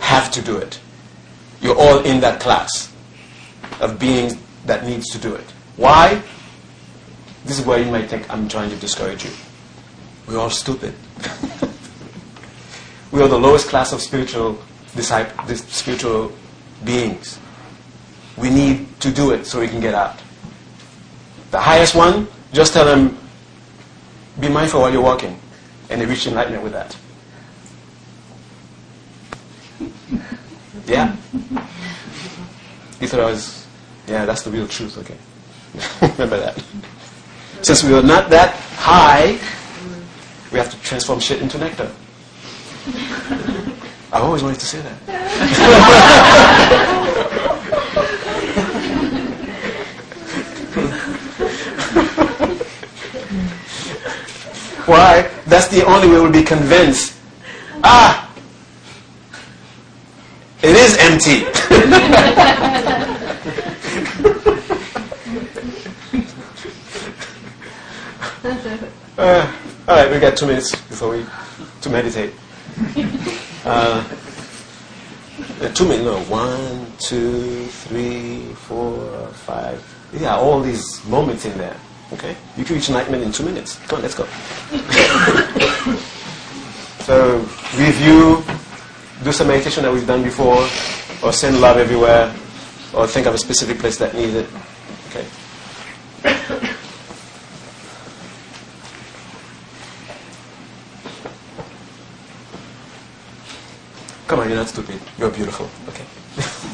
have 0.00 0.30
to 0.30 0.40
do 0.40 0.56
it. 0.56 0.80
You're 1.60 1.76
all 1.76 1.98
in 1.98 2.22
that 2.22 2.40
class 2.40 2.90
of 3.80 3.98
beings 3.98 4.34
that 4.64 4.86
needs 4.86 5.10
to 5.10 5.18
do 5.18 5.34
it. 5.34 5.44
Why? 5.76 6.22
This 7.44 7.58
is 7.58 7.66
where 7.66 7.78
you 7.78 7.90
might 7.90 8.08
think 8.08 8.32
I'm 8.32 8.48
trying 8.48 8.70
to 8.70 8.76
discourage 8.76 9.22
you. 9.22 9.32
We're 10.26 10.38
all 10.38 10.48
stupid. 10.48 10.94
we 13.12 13.20
are 13.20 13.28
the 13.28 13.38
lowest 13.38 13.68
class 13.68 13.92
of 13.92 14.00
spiritual 14.00 14.58
disciple, 14.96 15.44
this 15.44 15.60
spiritual 15.66 16.32
beings. 16.82 17.38
We 18.38 18.48
need 18.48 18.98
to 19.00 19.12
do 19.12 19.32
it 19.32 19.44
so 19.44 19.60
we 19.60 19.68
can 19.68 19.80
get 19.80 19.92
out. 19.92 20.23
The 21.54 21.60
highest 21.60 21.94
one, 21.94 22.26
just 22.52 22.72
tell 22.72 22.84
them, 22.84 23.16
be 24.40 24.48
mindful 24.48 24.80
while 24.80 24.92
you're 24.92 25.00
walking, 25.00 25.38
and 25.88 26.00
they 26.00 26.04
reach 26.04 26.26
enlightenment 26.26 26.64
with 26.64 26.72
that. 26.72 26.96
Yeah? 30.84 31.14
You 33.00 33.06
thought 33.06 33.20
I 33.20 33.26
was, 33.26 33.68
yeah, 34.08 34.24
that's 34.24 34.42
the 34.42 34.50
real 34.50 34.66
truth, 34.66 34.98
okay. 34.98 35.16
Remember 36.18 36.40
that. 36.40 36.60
Since 37.62 37.84
we 37.84 37.94
are 37.94 38.02
not 38.02 38.30
that 38.30 38.56
high, 38.74 39.38
we 40.50 40.58
have 40.58 40.72
to 40.72 40.80
transform 40.80 41.20
shit 41.20 41.40
into 41.40 41.56
nectar. 41.56 41.88
I 44.12 44.18
always 44.18 44.42
wanted 44.42 44.58
to 44.58 44.66
say 44.66 44.80
that. 44.80 46.98
Why? 54.86 55.30
That's 55.46 55.68
the 55.68 55.84
only 55.86 56.08
way 56.08 56.20
we'll 56.20 56.32
be 56.32 56.42
convinced. 56.42 57.16
Ah! 57.82 58.30
It 60.62 60.76
is 60.76 60.96
empty. 60.98 61.44
Uh, 69.16 69.50
all 69.86 69.96
right, 69.96 70.10
we 70.10 70.18
got 70.18 70.36
two 70.36 70.46
minutes 70.46 70.74
before 70.74 71.10
we 71.10 71.24
to 71.82 71.88
meditate. 71.88 72.32
Uh, 73.64 74.04
uh, 75.60 75.68
two 75.72 75.84
minutes, 75.88 76.04
no, 76.04 76.20
one, 76.24 76.86
two, 76.98 77.64
three, 77.66 78.52
four, 78.54 79.28
five. 79.28 79.80
Yeah, 80.12 80.36
all 80.36 80.60
these 80.60 81.04
moments 81.06 81.44
in 81.44 81.56
there. 81.56 81.76
Okay, 82.12 82.36
you 82.56 82.64
can 82.64 82.76
reach 82.76 82.88
enlightenment 82.88 83.24
in 83.24 83.32
two 83.32 83.44
minutes. 83.44 83.76
Come 83.86 83.96
on, 83.96 84.02
let's 84.02 84.14
go. 84.14 84.24
so 87.04 87.38
review, 87.76 88.42
do 89.24 89.32
some 89.32 89.48
meditation 89.48 89.82
that 89.82 89.92
we've 89.92 90.06
done 90.06 90.22
before, 90.22 90.68
or 91.22 91.32
send 91.32 91.60
love 91.60 91.76
everywhere, 91.76 92.34
or 92.94 93.06
think 93.06 93.26
of 93.26 93.34
a 93.34 93.38
specific 93.38 93.78
place 93.78 93.98
that 93.98 94.14
needs 94.14 94.34
it. 94.34 94.48
Okay. 95.10 95.26
Come 104.26 104.40
on, 104.40 104.48
you're 104.48 104.58
not 104.58 104.68
stupid. 104.68 104.98
You're 105.18 105.30
beautiful. 105.30 105.68
Okay. 105.88 106.04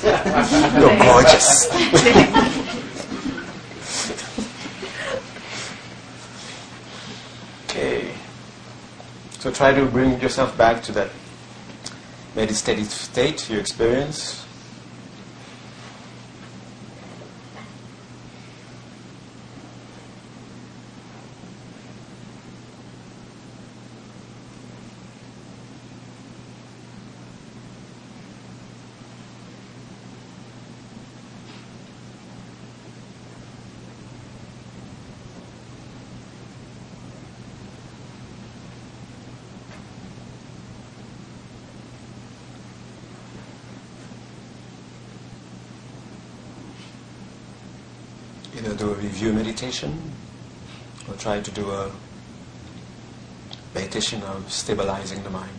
you're 0.02 0.98
gorgeous. 0.98 1.68
okay. 7.68 8.14
So 9.40 9.50
try 9.50 9.72
to 9.72 9.86
bring 9.86 10.20
yourself 10.20 10.54
back 10.58 10.82
to 10.82 10.92
that 10.92 11.10
meditative 12.36 12.90
state 12.90 13.48
you 13.48 13.58
experience. 13.58 14.44
Meditation. 49.60 50.00
We'll 51.06 51.18
try 51.18 51.38
to 51.38 51.50
do 51.50 51.70
a 51.70 51.90
meditation 53.74 54.22
of 54.22 54.50
stabilizing 54.50 55.22
the 55.22 55.28
mind. 55.28 55.52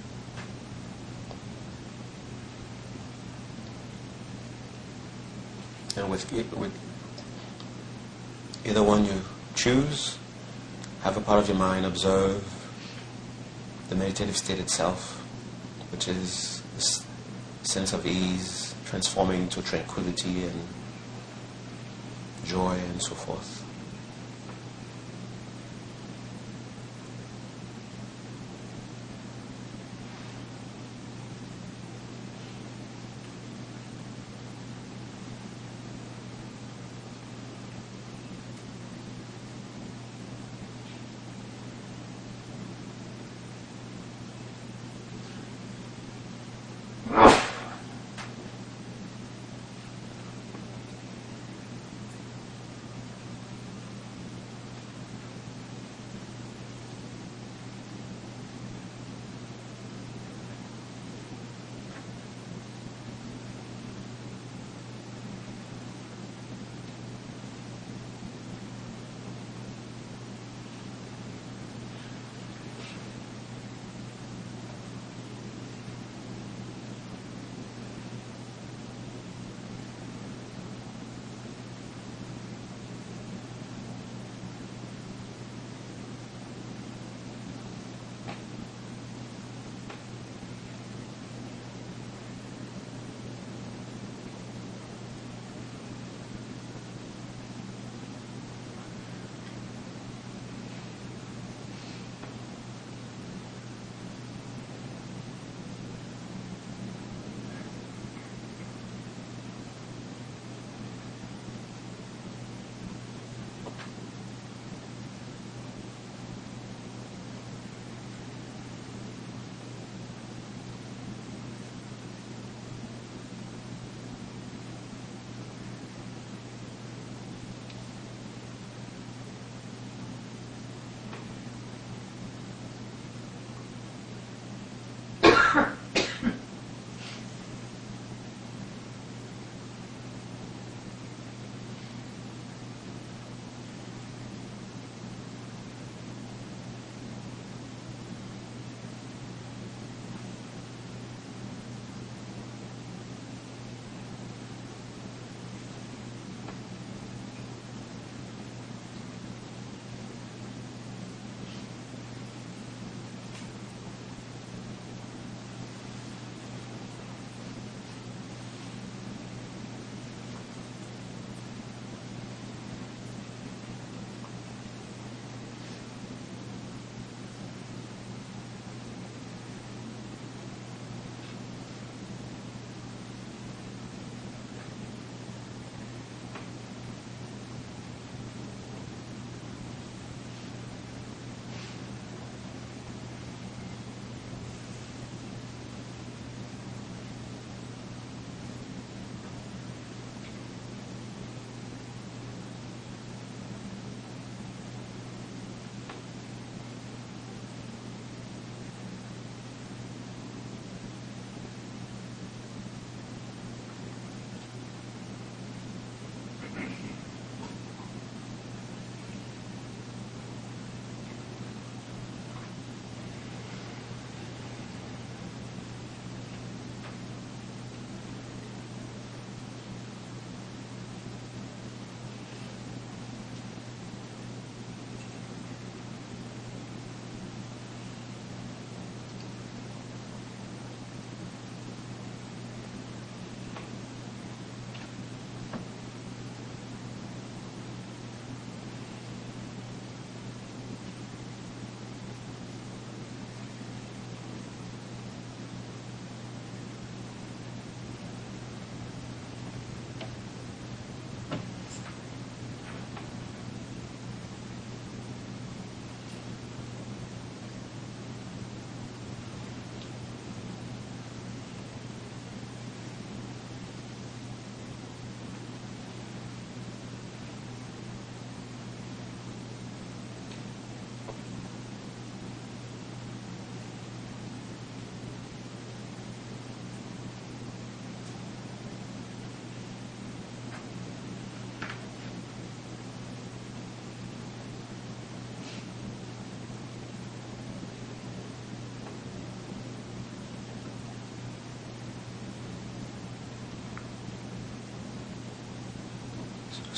And 5.96 6.10
with, 6.10 6.32
with 6.34 6.74
either 8.66 8.82
one 8.82 9.06
you 9.06 9.22
choose, 9.54 10.18
have 11.04 11.16
a 11.16 11.22
part 11.22 11.38
of 11.38 11.48
your 11.48 11.58
mind 11.58 11.86
observe 11.86 12.44
the 13.90 13.96
meditative 13.96 14.36
state 14.36 14.58
itself, 14.58 15.22
which 15.92 16.08
is 16.08 16.64
this 16.76 17.06
sense 17.62 17.94
of 17.94 18.08
ease 18.08 18.74
transforming 18.86 19.48
to 19.50 19.62
tranquility 19.62 20.46
and 20.46 20.60
joy 22.46 22.74
and 22.74 23.00
so 23.04 23.14
forth. 23.14 23.61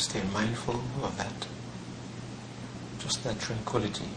Stay 0.04 0.22
mindful 0.34 0.76
of 1.02 1.18
that. 1.18 1.48
Just 3.00 3.24
that 3.24 3.40
tranquility. 3.40 4.10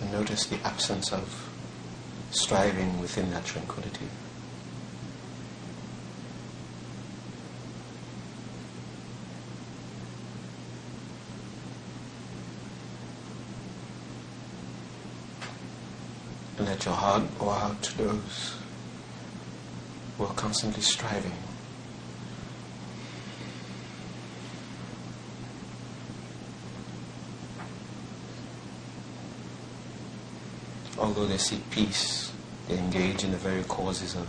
And 0.00 0.12
notice 0.12 0.46
the 0.46 0.64
absence 0.64 1.12
of 1.12 1.50
striving 2.30 3.00
within 3.00 3.32
that 3.32 3.44
tranquility. 3.44 4.06
And 16.58 16.66
let 16.68 16.75
your 16.86 16.94
heart 16.94 17.22
go 17.40 17.50
out 17.50 17.82
to 17.82 17.98
those 17.98 18.54
who 20.16 20.24
are 20.24 20.34
constantly 20.34 20.80
striving. 20.80 21.32
Although 30.96 31.26
they 31.26 31.36
seek 31.36 31.68
peace, 31.70 32.32
they 32.68 32.78
engage 32.78 33.24
in 33.24 33.32
the 33.32 33.36
very 33.36 33.64
causes 33.64 34.14
of 34.14 34.28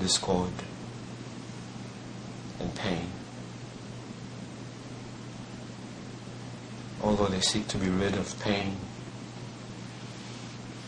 discord 0.00 0.52
and 2.60 2.72
pain. 2.76 3.10
Although 7.02 7.26
they 7.26 7.40
seek 7.40 7.66
to 7.68 7.78
be 7.78 7.88
rid 7.88 8.14
of 8.14 8.38
pain, 8.38 8.76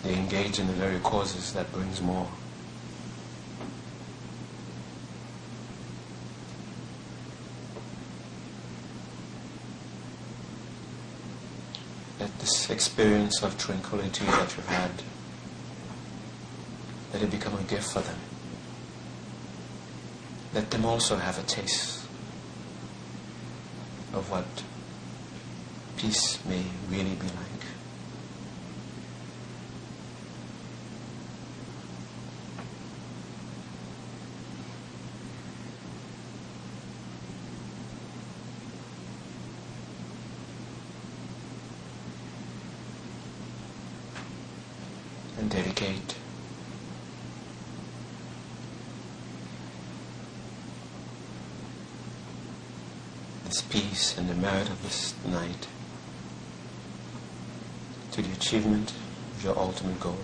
they 0.03 0.15
engage 0.15 0.59
in 0.59 0.67
the 0.67 0.73
very 0.73 0.99
causes 1.01 1.53
that 1.53 1.71
brings 1.73 2.01
more. 2.01 2.29
Let 12.19 12.37
this 12.41 12.71
experience 12.71 13.43
of 13.43 13.57
tranquility 13.59 14.25
that 14.25 14.57
you've 14.57 14.67
had, 14.67 14.91
let 17.13 17.23
it 17.23 17.31
become 17.31 17.55
a 17.59 17.63
gift 17.63 17.93
for 17.93 18.01
them. 18.01 18.19
Let 20.55 20.71
them 20.71 20.85
also 20.85 21.17
have 21.17 21.39
a 21.39 21.43
taste 21.43 22.07
of 24.13 24.31
what 24.31 24.45
peace 25.97 26.39
may 26.47 26.65
really 26.91 27.15
be 27.15 27.27
like. 27.27 27.53
and 45.39 45.51
dedicate 45.51 46.15
this 53.53 53.61
peace 53.61 54.17
and 54.17 54.31
the 54.31 54.35
merit 54.35 54.71
of 54.71 54.83
this 54.83 55.15
night 55.27 55.69
to 58.11 58.23
the 58.23 58.33
achievement 58.33 58.95
of 59.37 59.45
your 59.45 59.59
ultimate 59.59 60.01
goal. 60.01 60.17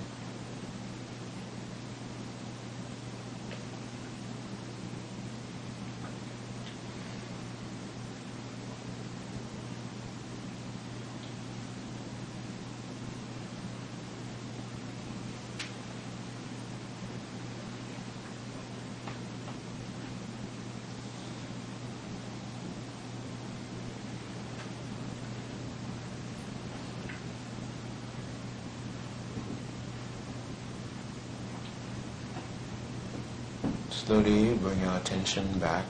Slowly 34.18 34.54
bring 34.54 34.80
your 34.80 34.96
attention 34.96 35.46
back 35.60 35.84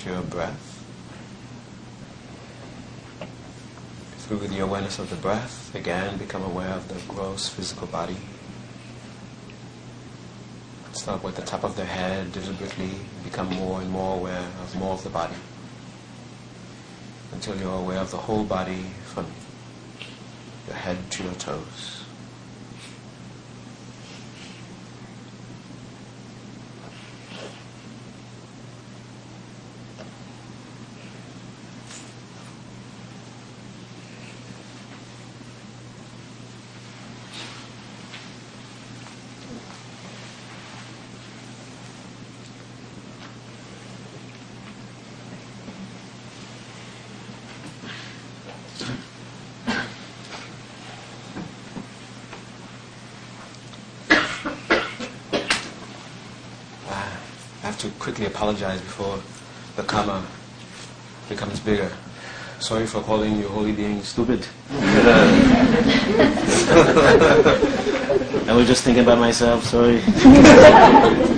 to 0.00 0.10
your 0.10 0.22
breath. 0.22 0.84
Through 4.18 4.48
the 4.48 4.58
awareness 4.58 4.98
of 4.98 5.10
the 5.10 5.16
breath, 5.16 5.72
again 5.72 6.18
become 6.18 6.42
aware 6.42 6.70
of 6.70 6.88
the 6.88 6.98
gross 7.14 7.48
physical 7.48 7.86
body. 7.86 8.16
Start 10.92 11.22
with 11.22 11.36
the 11.36 11.42
top 11.42 11.62
of 11.62 11.76
the 11.76 11.84
head, 11.84 12.32
deliberately 12.32 12.90
become 13.22 13.48
more 13.50 13.80
and 13.80 13.90
more 13.90 14.16
aware 14.16 14.44
of 14.60 14.74
more 14.76 14.94
of 14.94 15.04
the 15.04 15.10
body. 15.10 15.36
Until 17.30 17.56
you're 17.58 17.78
aware 17.78 18.00
of 18.00 18.10
the 18.10 18.16
whole 18.16 18.42
body 18.42 18.86
from 19.04 19.26
your 20.66 20.74
head 20.74 20.98
to 21.12 21.22
your 21.22 21.34
toes. 21.34 22.02
I 57.64 57.66
have 57.66 57.78
to 57.78 57.90
quickly 58.02 58.26
apologize 58.26 58.80
before 58.80 59.16
the 59.76 59.82
karma 59.84 60.26
becomes 61.28 61.60
bigger. 61.60 61.88
Sorry 62.58 62.84
for 62.84 63.00
calling 63.00 63.36
you 63.38 63.46
holy 63.46 63.70
being 63.70 64.02
stupid. 64.02 64.44
Uh, 64.72 65.30
I 68.48 68.54
was 68.56 68.66
just 68.66 68.82
thinking 68.82 69.04
about 69.04 69.20
myself, 69.20 69.62
sorry. 69.64 70.02